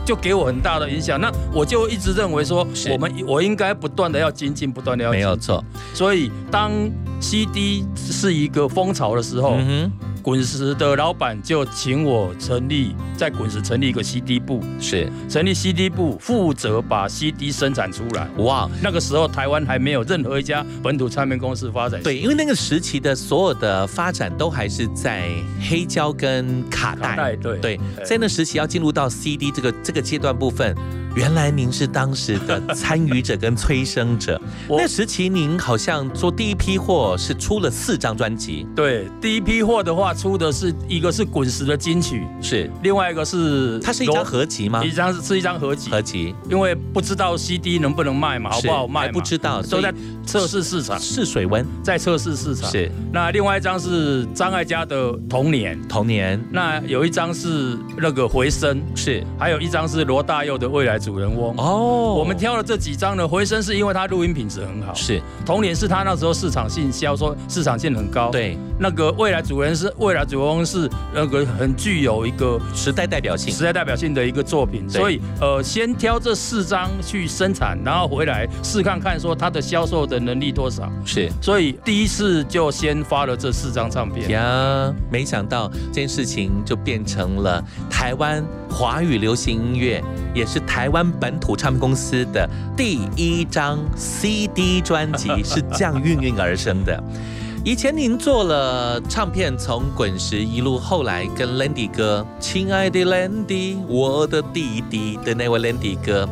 [0.04, 1.20] 就给我很大的影响。
[1.20, 5.64] 那我就一直认为说，我们我应该不断的要精进，不断的要没有错。
[5.94, 6.72] 所以当
[7.20, 9.90] CD 是一个风潮的时候，嗯
[10.22, 15.10] 滚石的老板就请我成立在滚石成立一个 CD 部，是。
[15.28, 18.28] 成立 CD 部，负责把 CD 生产出来。
[18.38, 22.00] 哇，那个时候台湾还没有任何一家本土唱片公司发展。
[22.02, 25.28] 对，因为那个时期的所有的发展都还是在
[25.68, 27.58] 黑胶跟卡带，卡带对。
[27.58, 30.76] 对，对在那时期要进入到 CD 这个这个阶段部分，
[31.14, 34.40] 原来您是当时的参与者跟催生者。
[34.68, 42.70] 那时期您好像说第一批货是出了四张专辑，对，第一批货的话出的是一个是滚石的金曲，是。
[42.82, 44.82] 另外一个是它是一张合集吗？
[44.82, 49.92] 一张是是一张合集，合集，因为不知道 CD 能不能卖嘛，好不好卖不知道都在
[50.26, 52.70] 测试市场，试水温，在测试市场。
[52.70, 52.90] 是。
[53.12, 59.22] 那另外一张是张艾嘉的童年，童年，那有一张是那个回声，是。
[59.38, 61.54] 还有一张是罗大佑的未来主人翁。
[61.58, 65.20] 哦，我们挑了这几张呢，回声是因为它录音品质很好，是。
[65.44, 75.00] 童年是它那时候市场性销售市场性很高，对，那个未来主人是未来主人翁是那个很具有一个时代代表性，时代代表性的一个作品，对。
[75.00, 80.88] 所以呃，先挑这四张去生产，然后回来试看看说它的销售的能力多少。
[81.04, 81.28] 是。
[81.40, 84.30] 所以第一次就先发了这四张唱片。
[84.30, 90.02] 呀，没想到这件事情就变成了台湾华语流行音乐，
[90.34, 97.02] 也是台湾本土唱片公司的第一张 CD 专辑，是这样孕育而生的。
[97.64, 106.28] 以前您做了唱片，从滚石一路，后来跟 Landy 哥，亲爱的 Landy，我的弟弟的那位 Landy 哥，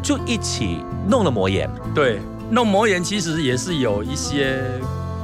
[0.00, 0.78] 就一起
[1.08, 1.68] 弄了魔眼。
[1.92, 4.62] 对，弄魔眼其实也是有一些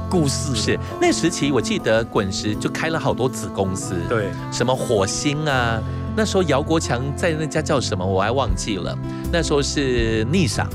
[0.09, 0.53] 故事。
[0.53, 5.81] 是那时期，我记得滚石就开了好多子公司，对，什么火星啊、
[6.15, 8.97] 那时候姚国强在那家叫什么，我还忘记了。
[9.31, 10.67] 那时候是逆赏，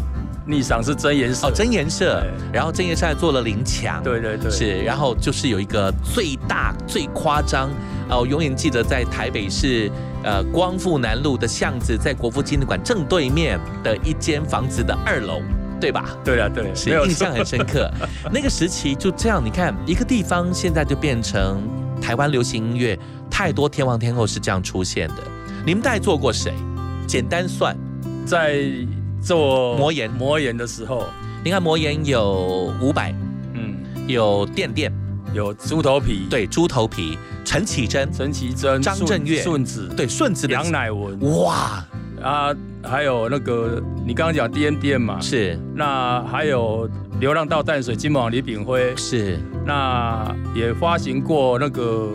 [0.47, 2.23] 逆赏是真颜色哦，真颜色。
[2.53, 4.83] 然后真颜色还做了林墙，对对对，是。
[4.83, 7.71] 然后就是有一个最大最夸张，
[8.09, 9.91] 哦，我永远记得在台北市
[10.23, 15.41] 呃光复南路的巷子，在国父纪念馆正对面的一间房子的二楼。
[15.81, 16.11] 对吧？
[16.23, 17.91] 对啊，对，是印象很深刻。
[18.31, 21.63] 那个时期就这样，你看一个地方现在就变成
[22.03, 22.99] 台湾流行音乐，
[23.41, 25.15] 太多天王天后是这样出现的。
[25.65, 26.53] 你们大概做过谁？
[27.07, 27.75] 简单算，
[28.27, 28.67] 在
[29.23, 31.07] 做魔岩魔岩的时候，
[31.43, 33.15] 你看魔岩有伍佰，
[33.55, 34.93] 嗯，有电电，
[35.33, 41.83] 有猪头皮，对，猪头皮，陈绮贞，陈绮贞，张震岳，顺子，对，顺子，杨乃文，哇。
[42.21, 45.59] 啊，还有那个你刚刚讲 D N D 嘛，是。
[45.75, 46.87] 那还有
[47.19, 49.39] 流浪到淡水金毛李炳辉，是。
[49.65, 52.11] 那也发行过那个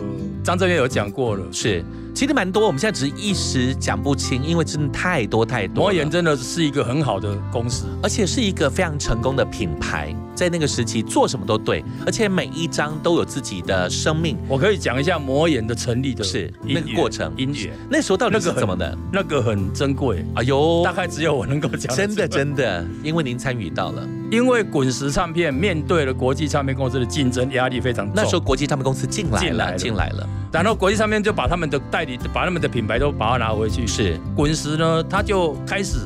[0.46, 1.84] 张震岳有讲过了，是。
[2.14, 5.82] 其实蛮多，我们现在只是一时讲不清，因为真的太多太多。
[5.82, 14.36] 魔岩真的是一个很好的公司，而且是一个非常成功的品牌，在那个时期做什么都对，而且每一张都有自己的生命。
[14.48, 18.96] 我可以讲一下魔眼的成立的是那个过程，音乐那时候到底是怎么的？
[19.12, 21.94] 那个很珍贵，哎呦，大概只有我能够讲。
[21.96, 32.86] 真的真的，因为您参与到了，因为滚石唱片面对了国际唱片公司的竞争压力非常重，那时候国际唱片公司进来了，进来了，然后国际唱片就把他们的代理，把他们的品。
[32.86, 34.16] 牌都把它拿回去，是。
[34.36, 35.96] 滚石呢，他就开始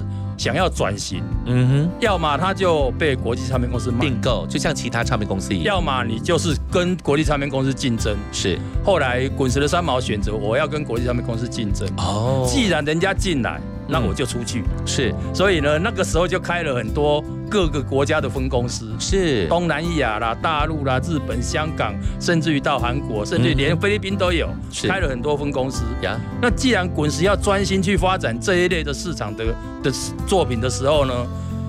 [0.41, 8.59] 想要转型，嗯哼，要么他就被国际唱片公司并购，就像其他唱片公司一样，要么你就是跟国际唱片公司竞争，是。
[8.83, 13.61] 后来滚石的三毛选择我要跟国际唱片公司竞争，哦，既然人家进来，
[13.91, 15.15] 那我就出去，是。
[15.35, 17.23] 所以呢，那个时候就开了很多。
[17.51, 24.49] 各个国家的分公司是东南亚啦、大陆啦、日本、香港，甚至于到韩国，甚至连菲律宾都有，
[24.87, 26.17] 开了很多分公司呀。
[26.41, 29.47] 那既然滚石要专心去发展这一类的市场的
[29.83, 29.91] 的
[30.29, 31.13] 作品的时候呢，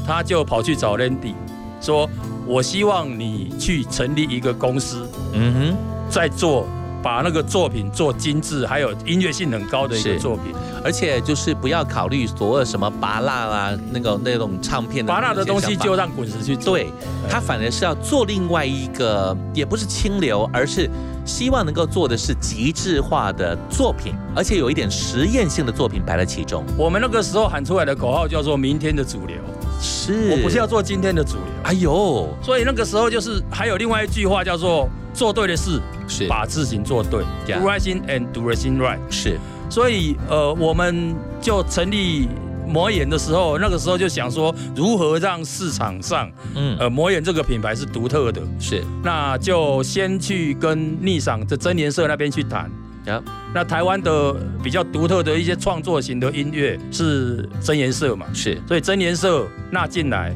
[0.05, 1.34] 他就跑去找 Landy
[1.82, 2.07] 说
[2.45, 5.78] ：“我希望你去成立一个公司，嗯哼，
[6.11, 6.67] 在做。”
[7.01, 16.91] 把那个作品做精致，还有音乐性很高的一个作品，而且就是不要考虑所谓什么拔蜡啊，那个那种唱片的拔蜡的东西就让滚石去做，对
[17.29, 20.89] 他反而是要做另外一个，也不是清流，而是
[21.25, 26.63] 希望能够做的是极致化的作品，而且有一点实验性的作品摆在其中。
[26.77, 29.37] 我们那个时候喊出来的口号叫做“明天的主流”，
[29.81, 30.29] 是。
[30.31, 31.43] 我不是要做今天的主流。
[31.63, 34.87] 哎呦，所以那个时候就是还有另外一句话叫做。
[35.14, 38.99] 做对的事，是把事情做对，do right thing and do the thing right。
[39.09, 39.38] 是，
[39.70, 42.28] 所以呃，我们就成立
[42.66, 52.72] 魔眼的时候，那个时候就想说，如何让市场上，嗯，呃，魔眼这个品牌是独特的，是，那就先去跟逆赏的真颜色那边去谈。
[53.53, 54.34] 那台湾的
[54.64, 58.26] 比较独特的一些创作型的音乐是真颜色嘛？
[58.34, 60.34] 是，所以真颜色纳进来，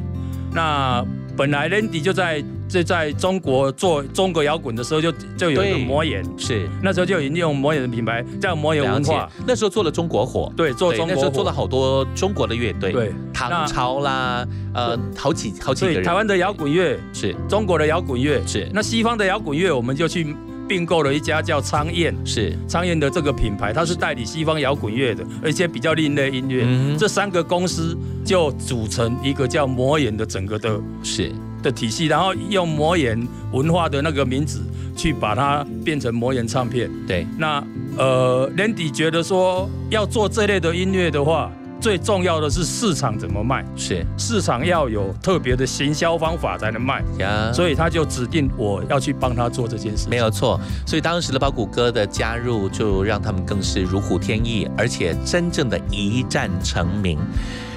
[0.51, 1.05] 那
[1.37, 2.43] 本来 Landy 就在。
[2.67, 6.67] 这在中国做中国摇滚的时候，就就有一个魔岩，是。
[6.81, 9.29] 那时候就已经用魔岩的品牌叫魔岩文化。
[9.45, 16.03] 那时候做了中国火，对，做中国那时候做了好多中国的乐队，对，唐朝啦，呃，好几好几个人。
[16.03, 17.35] 台湾的摇滚乐是。
[17.47, 18.41] 中国的摇滚乐。
[18.45, 20.35] 是，那西方的摇滚乐我们就去
[20.67, 22.57] 并购了一家叫苍燕，是。
[22.67, 26.65] 苍燕的这个品牌，它是代理西方摇滚乐的，而且比较另类音乐。
[26.97, 27.95] 这三个公司
[28.25, 31.31] 就组成一个叫魔眼的整个的，是。
[31.65, 34.61] 的体系，然后用魔岩文化的那个名字
[34.95, 36.87] 去把它变成魔岩唱片。
[37.07, 37.63] 对，那
[37.97, 41.51] 呃，Landy 觉得说要做这类的音乐的话，
[41.85, 47.53] 最重要的是市场怎么卖，是市场要有特别的行销方法才能卖呀。
[47.53, 50.59] 所以他就指定我要去帮他做这件事，没有错。
[50.87, 57.19] 所以当时的包谷哥的加入，就让他们更是如虎添翼，而且真正的一战成名。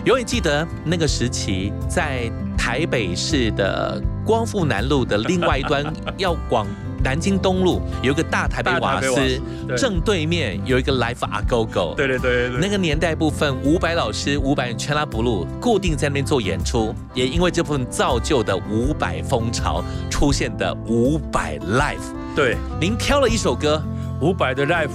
[0.07, 2.33] 永远记得那个时期在。
[2.61, 5.83] 台北市的光复南路的另外一端，
[6.19, 6.67] 要往
[7.03, 9.41] 南京东路，有一个大台北瓦斯，
[9.77, 11.95] 正对面有一个 Life A Go Go。
[11.97, 22.13] 对对对那个年代部分，伍佰老师、伍佰全拉不露固定在那边做演出，也因为这部分造就的伍佰风潮出现的伍佰 Life。
[22.35, 23.83] 对，您挑了一首歌，
[24.21, 24.91] 伍佰的 Life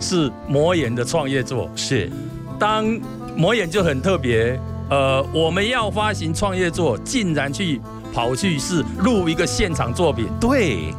[0.00, 2.10] 是魔眼的创业作，是
[2.58, 2.86] 当
[3.36, 4.58] 魔眼就很特别。
[4.88, 7.80] 呃，我们要发行创业作，竟然去
[8.12, 10.28] 跑去是录一个现场作品。
[10.40, 10.94] 对，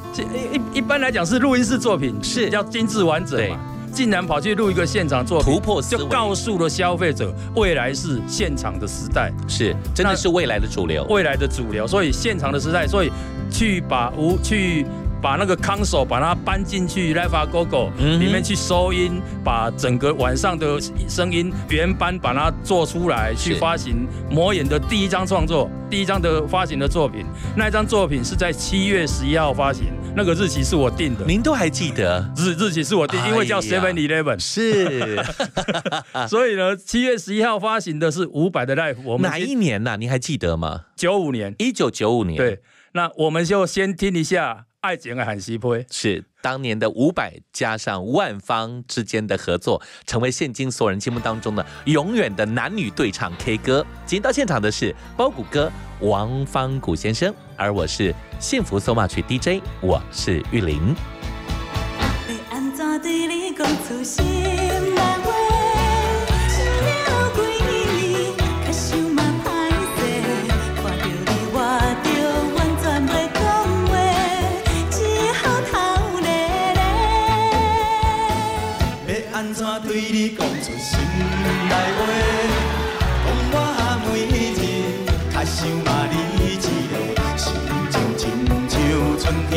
[0.52, 3.58] 一一般来讲是录音室作品，是要精致完整嘛。
[3.92, 11.88] 竟然跑去录一个现场作品，突破就告诉了消费者，未来是现场的时代，是真的是未来的主流，未来的主流。
[11.88, 13.12] 所以现场的时代，所以
[13.50, 14.86] 去把无去
[15.22, 27.26] 把那个康手把它搬进去 a Go 里面去收音，把整个晚上的声音原班把它做出来，去是发行魔眼的第一张创作，第一张的发行的作品。
[27.56, 31.26] 那一张作品是在七月十一号发行，那个日期是我定的。
[31.26, 32.32] 您都还记得？
[32.36, 35.18] 日日期是我定，因为叫 Seven Eleven，是
[36.30, 40.86] 所以呢，七月十一号发行的是五百的 Life 我们哪一年呐、您还记得吗？
[40.96, 42.60] 九五年，一九九五年。，对，
[42.94, 45.78] 那我们就先听一下《爱情的喊西坡》。
[45.92, 53.86] 是当年的五百加上万方之间的合作，成为现今所有人心目当中的永远的男女对唱 K 歌。
[54.06, 55.70] 今天到现场的是包谷哥
[56.00, 60.96] 王方谷先生，而我是幸福搜马曲 DJ，我是玉林。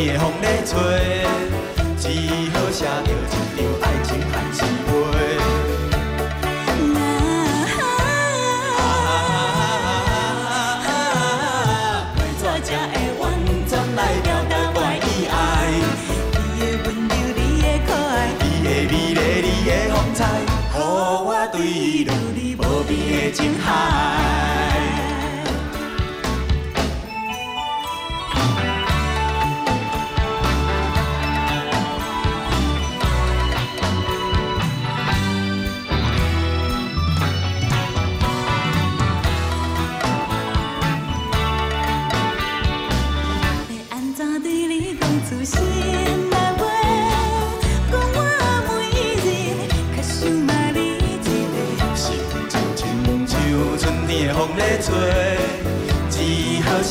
[0.07, 0.73] 的风咧吹，
[1.97, 2.09] 只
[2.53, 3.33] 好写着一张
[3.81, 4.59] 爱情汉诗
[4.93, 4.95] 为
[12.37, 13.21] 怎才会完
[13.67, 15.35] 全来表达我的爱？
[16.33, 20.19] 你的温柔，你的可爱，你的美丽，你的风采，
[20.73, 22.89] 予我对你落你无边
[23.25, 24.10] 的情海。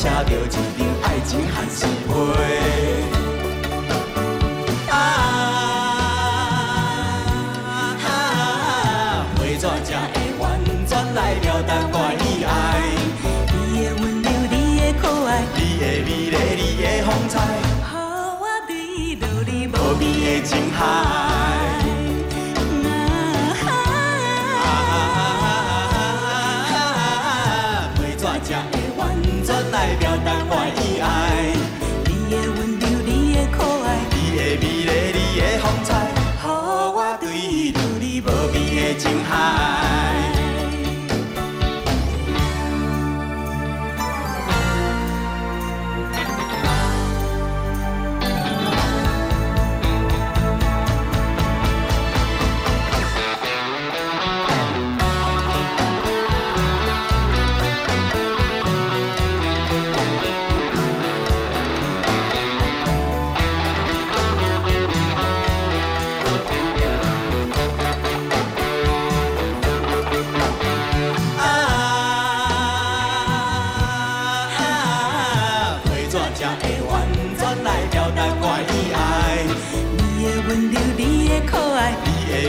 [0.01, 3.20] 写着一张爱情汉诗批。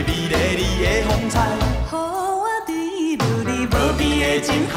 [0.05, 1.35] 美丽，你的风采，
[1.91, 4.01] 予我对你落你无边
[4.35, 4.75] 的情海。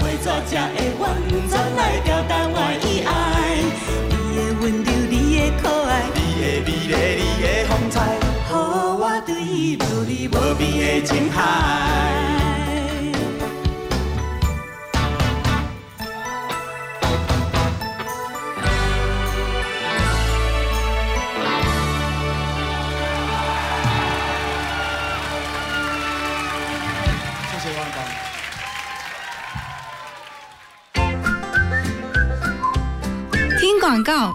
[0.00, 1.02] 要怎才会完
[1.48, 3.10] 全来表达我的爱？
[4.08, 7.96] 你的温柔，你的可爱，你的美丽，你的风采，
[8.48, 12.17] 予我对你落你无边的情海。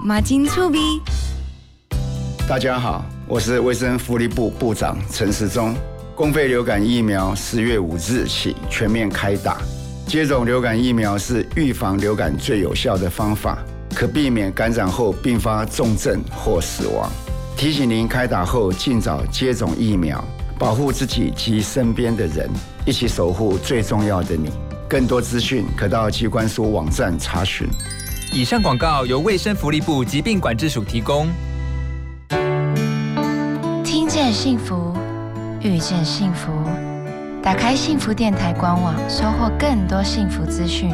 [0.05, 1.01] 马金醋逼。
[2.45, 5.73] 大家好，我是卫生福利部部长陈时中。
[6.13, 9.61] 公费流感疫苗十月五日起全面开打。
[10.05, 13.57] 接种流感疫苗是预防流感最有效的方法，
[13.95, 17.09] 可避免感染后并发重症或死亡。
[17.55, 20.21] 提醒您开打后尽早接种疫苗，
[20.59, 22.49] 保护自己及身边的人，
[22.85, 24.49] 一起守护最重要的你。
[24.89, 27.65] 更多资讯可到机关署网站查询。
[28.35, 31.27] 以上广告由卫生福利部疾病管制署提供。
[33.83, 34.91] 听见幸福，
[35.61, 36.51] 遇见幸福。
[37.43, 40.91] 打开幸福电台官网，收获更多幸福资讯。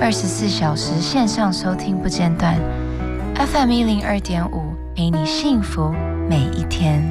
[0.00, 2.56] 二十四小时线上收听不间断
[3.34, 5.92] ，FM 一零二点五，陪你幸福
[6.30, 7.02] 每一天。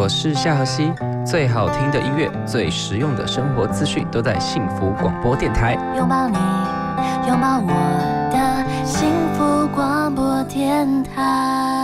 [0.00, 0.90] 我是夏荷西，
[1.26, 5.74] 最好听的音乐，最实用的生活资讯都在幸福广播电台。
[5.94, 6.38] 拥抱你，
[7.28, 7.68] 拥抱我
[8.32, 11.79] 的幸福广播电台。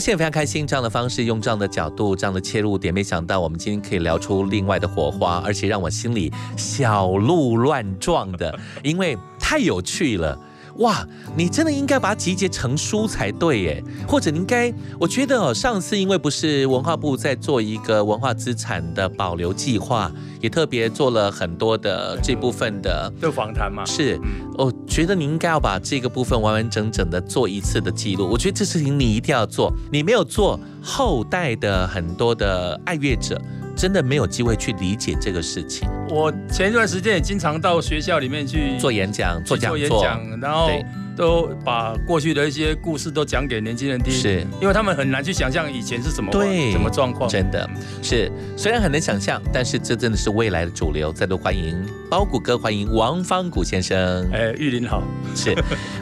[0.00, 10.38] 现在，非常开心，这样的方式，用这样的角度，这样的切入点，没想到我们今天可以聊出另外的火花，而且让我心里小鹿乱撞的，因为太有趣了。
[10.80, 11.06] 哇，
[11.36, 20.10] 你真的应该把它集结成书才对耶，或者你应该，我觉得哦，上次因为不是文化部在做一个文化资产的保留计划，
[20.40, 24.18] 也特别做了很多的这部分的就访谈嘛，是，
[24.56, 28.26] 我觉得你应该要把这个部分完完整整的做一次的记录。
[28.26, 33.38] 我觉得这事情你一定要做，你没有做，后代的很多的爱乐者
[33.80, 35.88] 真的没有机会去理解这个事情。
[36.10, 40.04] 我前一段时间也经常到学校里面去做演讲、做讲座，
[40.38, 40.68] 然后
[41.16, 47.26] 都把过去的一些故事都讲给年轻人听，是因为他们很难去想象以前是怎么对什么状况。
[47.26, 47.66] 真的
[48.02, 51.10] 是，虽然很难想象，但是这真的是未来的主流。
[51.10, 54.30] 再度欢迎包谷哥，欢迎王方谷先生。
[54.30, 55.02] 哎，玉林好，
[55.34, 55.54] 是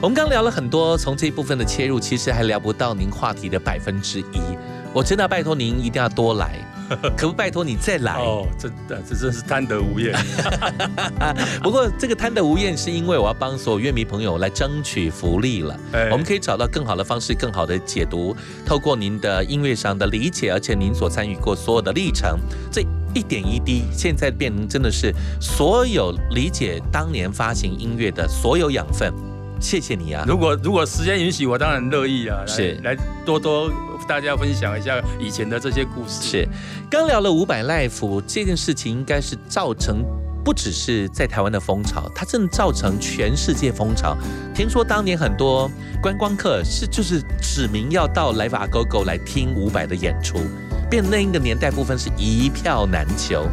[0.03, 4.41] 我们刚聊了很多，从这一部分的切入，其实还聊不到您话题的百分之一。
[4.93, 6.59] 我真的拜托您一定要多来，
[7.17, 8.15] 可不拜托你再来？
[8.15, 10.15] 哦，真的这真是贪得无厌。
[11.63, 15.79] 不过这个贪得无厌，是因为我要帮所有乐迷朋友来争取福利了。
[15.93, 22.39] 哎我们可以找到更好的方式，更好的解读，透过您的音乐上的理解，而且您所参与过所有的历程，
[22.71, 22.83] 这
[23.15, 29.13] 一点一滴，现在变成真的是所有理解当年发行音乐的所有养分。
[29.61, 30.25] 谢谢你啊！
[30.25, 33.69] 如果如果时间允许，我当然乐意啊，来是来多多
[34.09, 36.23] 大家分享一下以前的这些故事。
[36.23, 36.49] 是，
[36.91, 40.03] 刚聊了五百 life 这件事情，应该是造成
[40.43, 44.17] 不只是在台湾的风潮，它正造成全世界风潮。
[44.55, 45.71] 听说当年很多
[46.03, 50.39] 观光客是就是指名要到 Live a Go Go 来听伍佰的演出，
[50.91, 53.47] 变那一个年代部分是一票难求。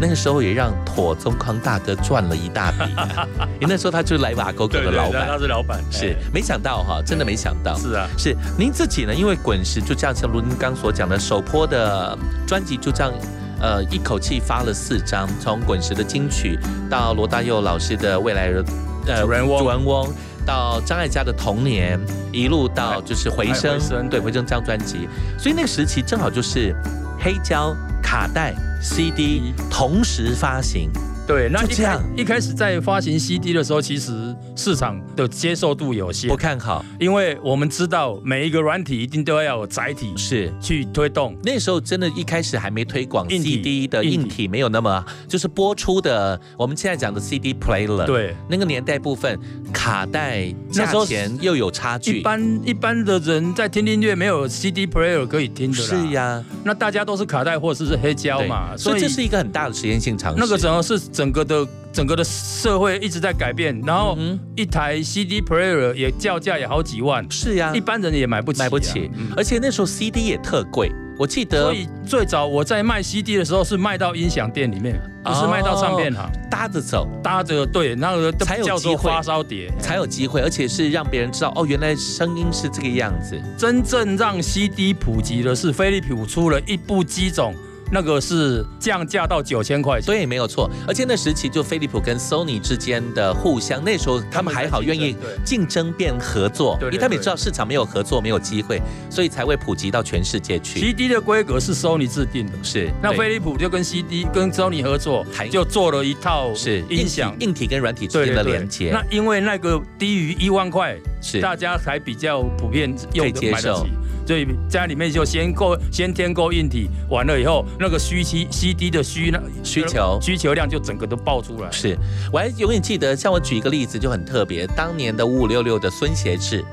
[0.00, 3.28] 那个时候也让妥宗康大哥赚了一大笔、啊，
[3.60, 6.16] 因为那时候他就是来瓦对对的老板，他是老板，是哎。
[6.32, 7.76] 没想到哈，真的没想到。
[7.76, 9.14] 是啊，是您自己呢？
[9.14, 13.12] 因为滚石就这样，像卢您刚所讲的，首播的专辑就这样，
[13.60, 18.64] 呃，一口气发了四张，从滚石的金曲到罗大佑老师的未来人
[19.06, 19.58] 呃主人翁。
[19.58, 20.08] 主人翁，
[20.46, 22.00] 到张艾嘉的童年，
[22.32, 24.18] 一路到就是回声，哎回声对。
[24.18, 25.06] 回声这张专辑，
[25.38, 26.74] 所以那个时期正好就是
[27.18, 30.90] 黑胶、卡带、CD 同时发行。
[31.26, 41.34] 对，那一开就这样一开始在发行 CD 的时候，其实市场的接受度有限，不看好，因为我们知道每一个软体一定都要有载体是去推动。
[41.42, 46.38] 那时候真的，一开始还没推广 CD 的硬体，没有那么就是播出的。
[46.58, 49.40] 我们现在讲的 CD player，对，那个年代部分，
[49.72, 52.22] 卡带价那时候钱又有差距一。
[52.22, 60.38] 般一般的人在听音乐没有 CD player 可以听的啦，是呀，那大家都是卡带或者是黑胶嘛，所以这是一个很大的实验性尝试。
[60.38, 70.90] 那个整个是整个的整个的社会一直在改变，然后嗯一台 CD player 也叫价也好几万，是呀，一般人也买不起啊，买不起，而且那时候 CD 也特贵。
[71.18, 83.38] 我记得所以最早我在卖 CD 的时候是卖到音响店里面，不是卖到唱片行，搭着走，搭着对，那个才有叫做机会发烧碟，才有机会，而且是让别人知道哦，原来声音是这个样子。
[83.58, 87.54] 真正让 CD 普及的是飞利浦出了一部机种。
[87.92, 90.70] 那个是降价到九千块钱，对，没有错。
[90.86, 98.80] 而且那时期就飞利浦跟 Sony 之间的互相，那时候他们还好愿意竞争变合作，因为他们也知道市场没有合作没有机会，
[99.10, 100.80] 所以才会普及到全世界去。
[100.80, 108.90] CD 的规格是 Sony 制定的，是那飞利浦就跟 CD 跟 Sony 合作，就做了一套是音响硬体跟软体之间的连接。
[108.92, 114.09] 那因为那个低于一万块，是大家才比较普遍用接受的买得起。
[114.26, 121.70] 所以家里面就先购先添购硬体，完了以后那个需期 CD 的需那需求需求量就整个都爆出来。
[121.72, 121.98] 是，
[122.32, 126.64] 我还永远记得，像我举一个例子就很特别，当年的五五六六的孙协志，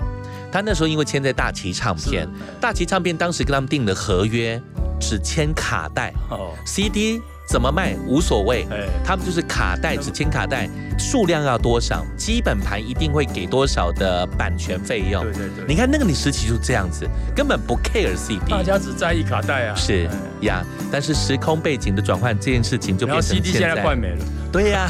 [0.52, 2.28] 他那时候因为签在大旗唱片，
[2.62, 4.62] 大旗唱片当时跟他们订的合约
[5.00, 7.20] 只签卡带、哦 CD。
[7.48, 10.70] 怎么卖无所谓，哎，他们就是卡带只签卡带，
[11.00, 15.24] 数量要多少，基本盘一定会给多少的版权费用。
[15.24, 20.10] 对对对，你看那个你时期就这样子，根本不 care CD，大家只在意卡带啊，是
[20.42, 24.88] 呀，但是时空背景的转换这件事情就变成 CD 现在快没了，对呀、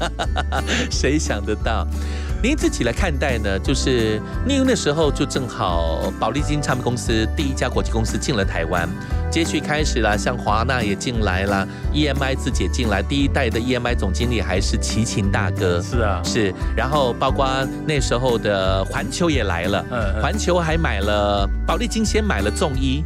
[0.90, 1.86] 谁想得到？
[2.42, 3.58] 您自己来看待呢？
[3.58, 4.18] 就是
[4.48, 8.88] 因为那时候就正好宝丽金唱片公司第一家国际公司进了台湾，
[9.30, 17.46] 接续开始了，像华纳也进来了，EMI 自己也进来，第一代的 EMI 总经理还是齐秦大哥，是啊，是，然后包括
[17.86, 19.84] 那时候的环球也来了，
[20.22, 23.04] 环球还买了宝丽金，先买了众一，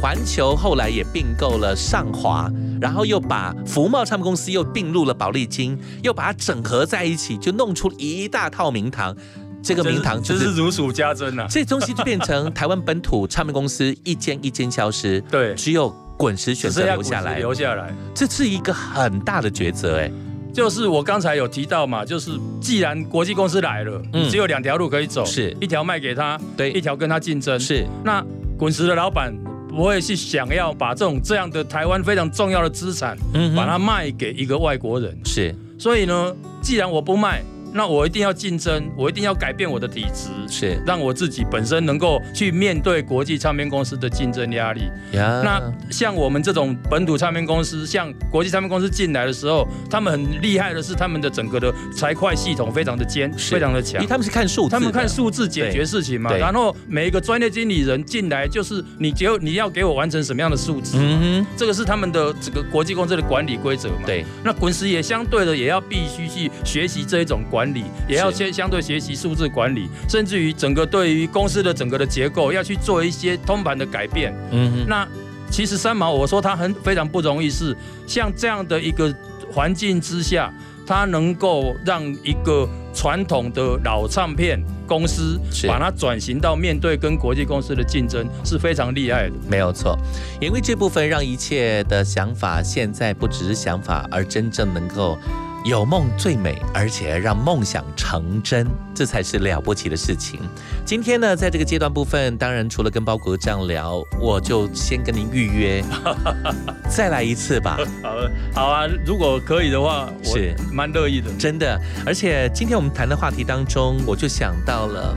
[0.00, 2.50] 环球后来也并购了上华，
[2.80, 9.14] 然后又把福茂唱片公司又并入了宝丽金，又把它整合在一起，就弄出一大套名堂。
[9.62, 20.10] 这个名堂就就是是如数家珍啊，这东西就变成台湾本土唱片公司一间一间消失， 对，只有滚石选择留下来，留下来，这是一个很大的抉择，哎，
[20.50, 24.30] 就是我刚才有提到嘛，就是既然国际公司来了，嗯。
[24.30, 25.54] 只有两条路可以走，是。
[25.60, 26.72] 一条卖给他，对。
[26.72, 27.60] 一条跟他竞争。
[27.60, 27.86] 是。
[28.02, 28.24] 那
[28.56, 29.30] 滚石的老板
[29.70, 35.16] 不会去想要把这种这样的台湾非常重要的资产，嗯把它卖给一个外国人。
[35.24, 37.42] 是所以呢，既然我不卖，
[37.72, 44.82] 那我一定要竞争，我一定要改变我的体质，是让我自己本身能够去面对国际唱片公司的竞争压力。
[45.12, 45.60] 呀那
[45.90, 54.06] 像我们这种本土唱片公司，像国际唱片公司进来的时候，他们很厉害的是他们的整个的财会系统非常的尖，非常的强因为。
[54.06, 64.02] 他们是看数字，他们看数字解决事情嘛，然后每一个专业经理人进来，就是你只有你要给我完成什么样的数字，嗯哼这个是他们的这个国际公司的管理规则嘛。
[64.04, 74.34] 对，那滚石也相对的也要必须去学习这一种管理，也要是先相对学习数字管理，甚至于整个对于公司的整个的结构要去做一些通盘的改变。
[74.50, 75.06] 嗯哼，那
[75.50, 79.12] 其实三毛，我说他很非常不容易，是像这样的一个
[79.52, 80.52] 环境之下，
[80.86, 89.34] 他能够让一个传统的老唱片公司把它转型到面对跟国际公司的竞争，是非常厉害的。
[89.48, 89.98] 没有错，
[90.40, 95.18] 因为这部分让一切的想法现在不只是想法，而真正能够
[95.62, 100.40] 有梦最美，而且让梦想成真，这才是了不起的事情。
[100.86, 105.84] 今天呢，在这个阶段部分，当然除了跟包国这样聊，我就先跟您预约，
[106.88, 107.78] 再来一次吧。
[108.02, 108.16] 好，
[108.54, 111.30] 好啊，如果可以的话，我是蛮乐意的。
[111.38, 115.14] 真的，而且今天我们谈的话题当中，我就想到了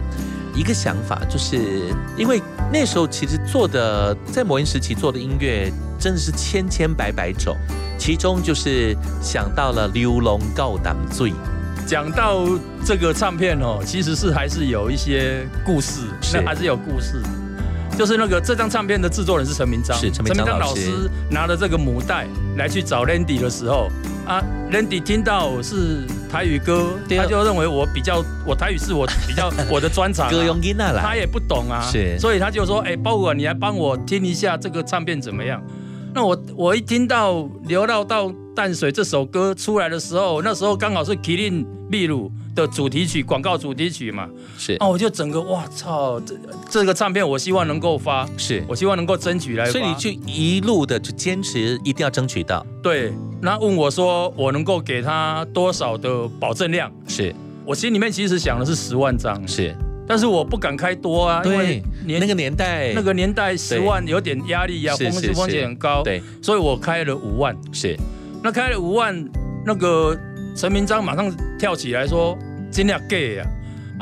[0.54, 1.58] 一个想法，就是
[2.18, 2.42] 因为
[2.74, 7.56] 那时候其实做的在某音时期做的音乐真的是千千百百种，
[8.00, 11.30] 其中就是想到了《流龙告胆醉》，
[11.86, 12.48] 讲到
[12.84, 16.38] 这个唱片哦，其实是还是有一些故事，是。
[16.38, 17.22] 那还是有故事。
[17.96, 20.90] 就是那个这张唱片的制作人是陈明章，是陈明章老师。
[20.90, 23.88] 老师拿了这个母带来去找 Landy 的时候，
[24.26, 31.00] 啊，Landy 听到是台语歌，他就认为我比较我台语是我比较 我的专长、啊，歌用音啊啦。
[31.00, 32.18] 他也不懂啊，是。
[32.18, 35.62] 所以他就说，哎、包括你来帮我听一下这个唱片怎么样？
[36.14, 37.34] 那我我一听到
[37.68, 44.78] 《流浪到淡水》这首歌出来的时候，那时候刚好是麒麟秘鲁的主题曲，广告主题曲嘛，是。
[44.80, 46.36] 那，我就整个哇操，这
[46.70, 53.12] 这个唱片我希望能够发，是，我希望能够争取来，所以你就一路的就坚持一定要争取到，对，
[53.42, 56.92] 那问我说我能够给他多少的保证量？
[57.08, 57.34] 是。
[57.66, 59.74] 我心里面其实想的是十万张，是，
[60.08, 67.56] 但是我不敢开多啊，因为，年那个年代那个年代十万有点压力呀、风风险很高，对，所以我开了五万。
[67.72, 67.98] 是，
[68.44, 69.30] 那开了五万，
[69.66, 70.18] 那个
[70.56, 72.38] 陈明章马上跳起来说
[72.70, 73.46] ：“尽量给呀！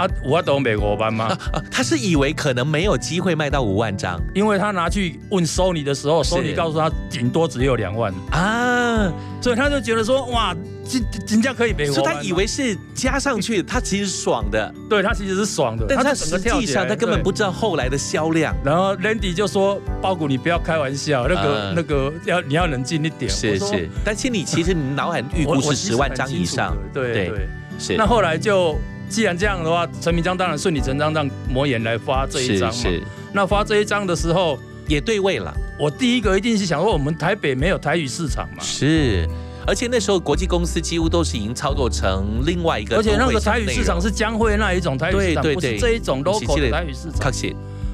[0.02, 1.26] 啊，我懂美国班吗？
[1.54, 4.20] 啊，他是以为可能没有机会卖到五万张。
[4.34, 10.56] 因为他拿去问 Sony 的时候是，Sony 告诉他顶多只有两万，啊，所以他就觉得说：哇，
[10.90, 18.56] 人人家可以美国班吗，所以他以为是加上去，他其实爽的，对他其实是爽的，但他就整个实际上他根本不知道后来的销量。
[18.64, 27.48] 然后 Landy 就说：“包谷，你不要开玩笑，那个、嗯那个要你要冷静一点。”是我说是，但心里其实你脑海 预估是十万张以上，对对对。
[27.80, 27.96] 是。
[27.96, 28.78] 那后来就
[29.12, 32.76] 既然这样的话，陈明章当然顺理成章让魔岩来发这一张嘛。
[32.76, 33.04] 是是。
[33.34, 34.58] 那发这一张的时候，
[34.88, 39.28] 也对位了，我第一个一定是想说，我们台北没有台语市场嘛，是。
[39.68, 47.32] 而且那时候国际公司几乎都是已经操作成另外一个而且那个台语市场是江会那一种台语市场，不是这一种 local 的台语市场。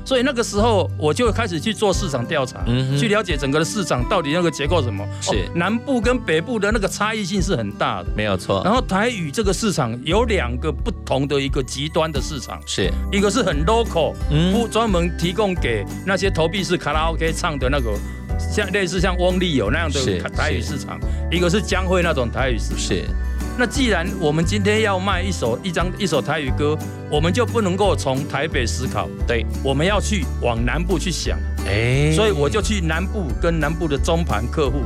[0.07, 5.05] 所以那个时候我就开始去做市场调查，嗯去了解整个的市场到底那个结构什么。
[5.19, 8.09] 是哦南部跟北部的那个差异性是很大的。
[8.15, 17.91] 没有错然，后台语这个市场有两个不同的一个极端的市场，是一个是很 local，嗯不专门提供给那些投币式卡拉 OK 唱的那个
[18.39, 20.97] 像类似像翁立友那样的台台语市场，
[21.29, 22.79] 一个是江蕙那种台语市场。
[22.79, 23.03] 是。
[23.59, 26.77] 那既然我们今天要卖一首一张一首台语歌，
[27.09, 31.39] 我们就不能够从台北思考，对，我们要去往南部去想。
[31.65, 32.11] 哎。
[32.11, 34.83] 所以我就去南部跟南部的中盘客户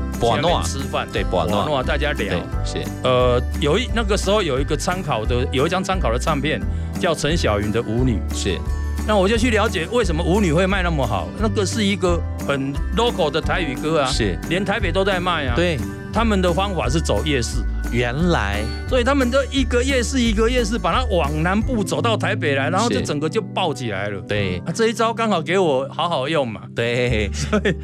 [0.64, 1.66] 吃饭，对博诺。
[1.66, 2.40] 诺大家聊。
[2.64, 2.78] 是。
[3.04, 6.62] 呃，有一那个时候有一个参考的，有一张参考的唱片
[6.98, 8.58] 叫陈小云的《舞女》，是。
[9.06, 11.28] 那我就去了解为什么《舞女》会卖那么好。
[11.40, 14.40] 那个是一个很 local 的台语歌啊，是。
[14.48, 15.56] 连台北都在卖啊。
[15.56, 15.78] 对，
[16.14, 17.58] 他们的方法是走夜市，
[17.92, 24.22] 原来，所以他们就一个夜市一个夜市，把它往南部走到台北来，然后是就整个就爆起来了。
[24.22, 26.62] 对啊，这一招刚好给我好好用嘛。
[26.74, 27.30] 对，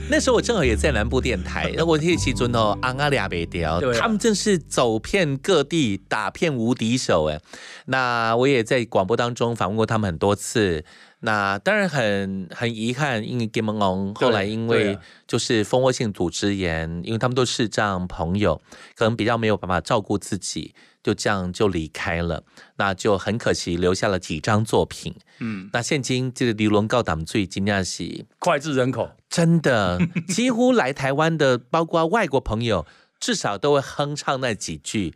[0.09, 7.39] 那时候我正好也在南部电台， 那我记得其中哦，昂阿俩北调他们正是走遍各地，打遍无敌手哎。
[7.87, 10.85] 那我也在广播当中访问过他们很多次。
[11.27, 14.97] 那当然很很遗憾，因为 Game On 后来因为
[15.27, 18.61] 就是蜂窝性组织炎，因为他们都是这样朋友，
[18.95, 20.73] 可能比较没有办法照顾自己，
[21.03, 22.45] 就这样就离开了。
[22.77, 25.13] 那就很可惜，留下了几张作品。
[25.39, 29.99] 嗯，那现今这个刘伦告党最惊讶是脍炙人口，真的，
[30.29, 32.85] 几乎来台湾的，包括外国朋友，
[33.19, 35.13] 至少都会哼唱那几句。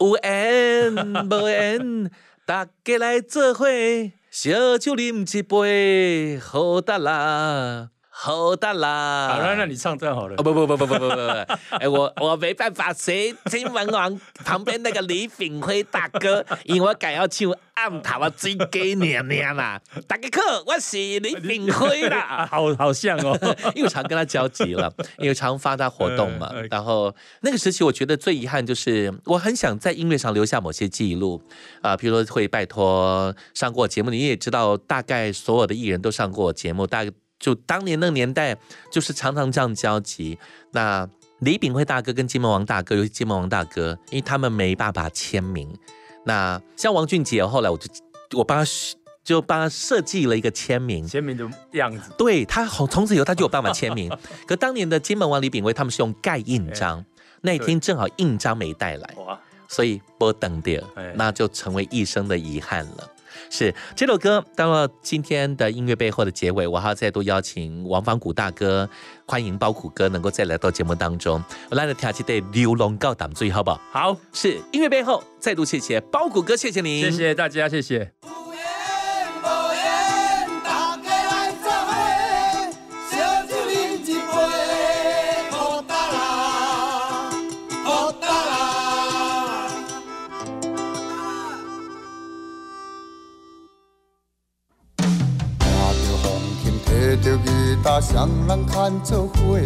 [0.00, 0.92] 有缘
[1.30, 2.10] 无缘，
[2.44, 3.66] 大家来做伙，
[4.34, 9.30] 小酒啉一杯，好得啦，好的啦。
[9.32, 10.34] 好了，那你唱这样好了。
[10.36, 11.20] 哦、不不不不不不不不，
[11.80, 19.80] 哎、我 我没办法，谁金文王旁边那个李炳辉大哥，因为我改要唱暗头啊，最给娘娘啦。
[20.06, 22.46] 大家好，我是李炳辉啦。
[22.52, 23.34] 好好像哦，
[23.74, 26.52] 因为常跟他交集了，因为常发他活动嘛。
[26.70, 31.42] 然后那个时期，我觉得最遗憾就是，我很想在音乐上留下某些记录
[31.80, 37.10] 啊、譬如说会拜托上过节目，你也知道，大概所有的艺人都上过节目，大概。
[37.42, 38.56] 就当年那个年代，
[38.88, 40.38] 就是常常这样交集。
[40.70, 41.06] 那
[41.40, 45.68] 李炳辉大哥跟金门王大哥，尤其金门王大哥，因为他们没办法签名。
[46.24, 47.90] 那像王俊杰，后来我就
[48.38, 48.70] 我帮他
[49.24, 52.12] 就帮他设计了一个签名，签名的样子。
[52.16, 54.08] 对他好，从此以后他就有办法签名。
[54.46, 57.04] 可当年的金门王李炳辉他们是用盖印章，
[57.40, 59.36] 那一天正好印章没带来，哇，
[59.66, 63.10] 所以不等掉哎，那就成为一生的遗憾了。
[63.52, 68.88] 是这首歌到了今天的音乐背后的结尾，我还要再度邀请王方谷大哥，
[69.26, 71.44] 欢迎包谷哥能够再来到节目当中。
[71.70, 73.78] 我来了听起对流浪告胆最，好不好？
[73.90, 78.10] 好，是音乐背后再度谢谢包谷哥，谢谢您，谢谢大家，谢谢。
[97.82, 99.58] 着吉他，双人牵做伙，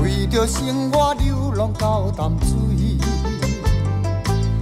[0.00, 2.98] 为着生活流浪到淡水。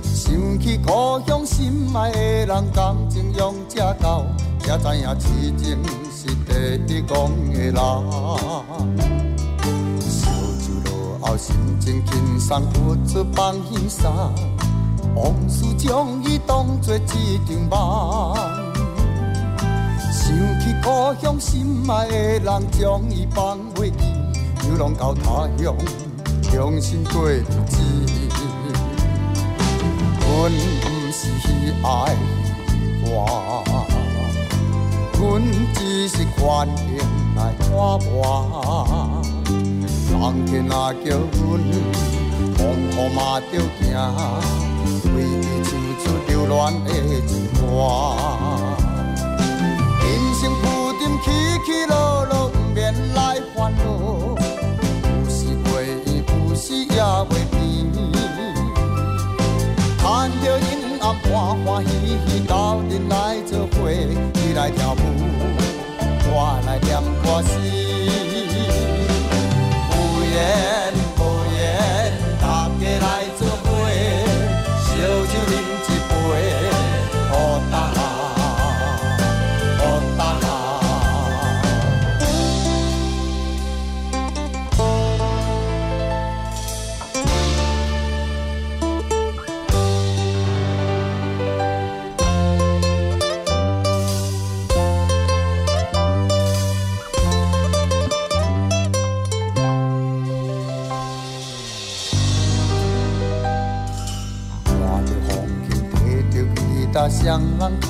[0.03, 4.25] 想起故乡心爱的人，感情用这到，
[4.61, 5.79] 才知影痴情
[6.11, 7.75] 是第一讲的人。
[10.01, 10.31] 烧
[10.61, 14.11] 酒落后，心情轻松，不出放轻松，
[15.15, 18.64] 往事将伊当作一场梦。
[20.35, 22.09] 想起故乡心爱。
[22.09, 24.05] 的人，将伊放袂记，
[24.66, 25.76] 流浪到他乡，
[26.43, 27.78] 重新过日子。
[30.26, 31.30] 阮不是
[31.85, 31.87] 爱。
[33.07, 33.62] 我，
[35.18, 35.22] 阮
[35.72, 36.45] 只是愿
[36.78, 36.99] 意
[37.37, 39.22] 来看我。
[40.11, 41.07] 人天若叫
[41.39, 41.43] 阮，
[42.57, 42.61] 风
[42.91, 43.85] 雨嘛着行，
[45.14, 45.70] 为伊唱
[46.01, 46.53] 出流浪
[46.85, 46.89] 的
[47.28, 47.62] 情歌。
[50.05, 50.63] 人生浮
[51.01, 51.25] 沉起
[51.65, 53.83] 起落落，不免来烦恼。
[55.25, 55.89] 有时过圆，
[56.49, 57.55] 有时也袂甜。
[59.99, 61.91] 看着阴暗欢欢喜
[62.27, 62.53] 喜，斗
[62.91, 64.97] 阵来做伙，你来跳舞，
[66.27, 67.49] 我来念歌词。
[69.91, 69.93] 有
[70.31, 70.35] 缘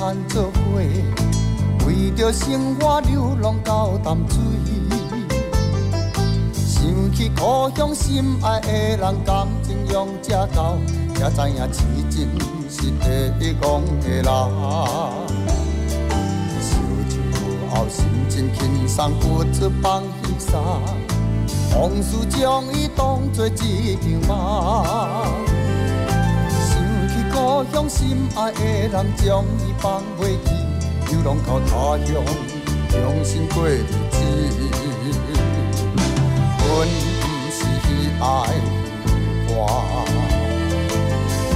[0.05, 0.53] 牵做伙，
[1.87, 4.37] 为着生活流浪到淡水。
[6.53, 10.77] 想起故乡心爱的人，感情用这厚，
[11.15, 11.81] 才知影痴
[12.11, 12.29] 情
[12.69, 14.23] 是第一讲的人。
[16.61, 16.69] 烧
[17.09, 17.17] 酒
[17.71, 20.61] 后心情轻松，不出放轻松，
[21.75, 23.97] 往事将伊当作一
[24.27, 25.44] 场梦。
[27.55, 30.51] 想起故乡心爱的人，将伊放袂记，
[31.09, 31.71] 流浪到他
[32.05, 32.11] 乡，
[32.89, 32.93] 重
[33.23, 34.19] 新过日子。
[36.67, 36.67] 阮
[37.21, 37.55] 不是
[38.19, 38.23] 爱
[39.47, 39.55] 花，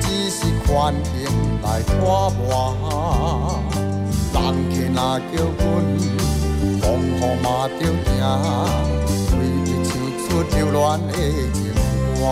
[0.00, 1.14] 只是权衡
[1.62, 1.94] 来拖
[2.30, 2.42] 磨。
[4.32, 4.36] 人
[4.68, 4.98] 客若
[5.30, 5.64] 叫阮，
[6.80, 8.10] 风雨嘛着行，
[9.38, 10.26] 为着唱出
[10.56, 11.10] 流恋的
[11.52, 11.56] 情
[12.16, 12.24] 歌。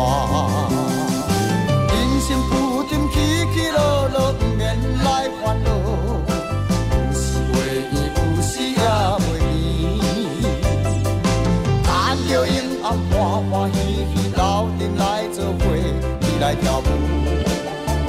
[16.45, 16.85] 来跳舞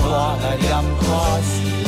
[0.03, 0.69] 我来念
[0.99, 1.84] 歌词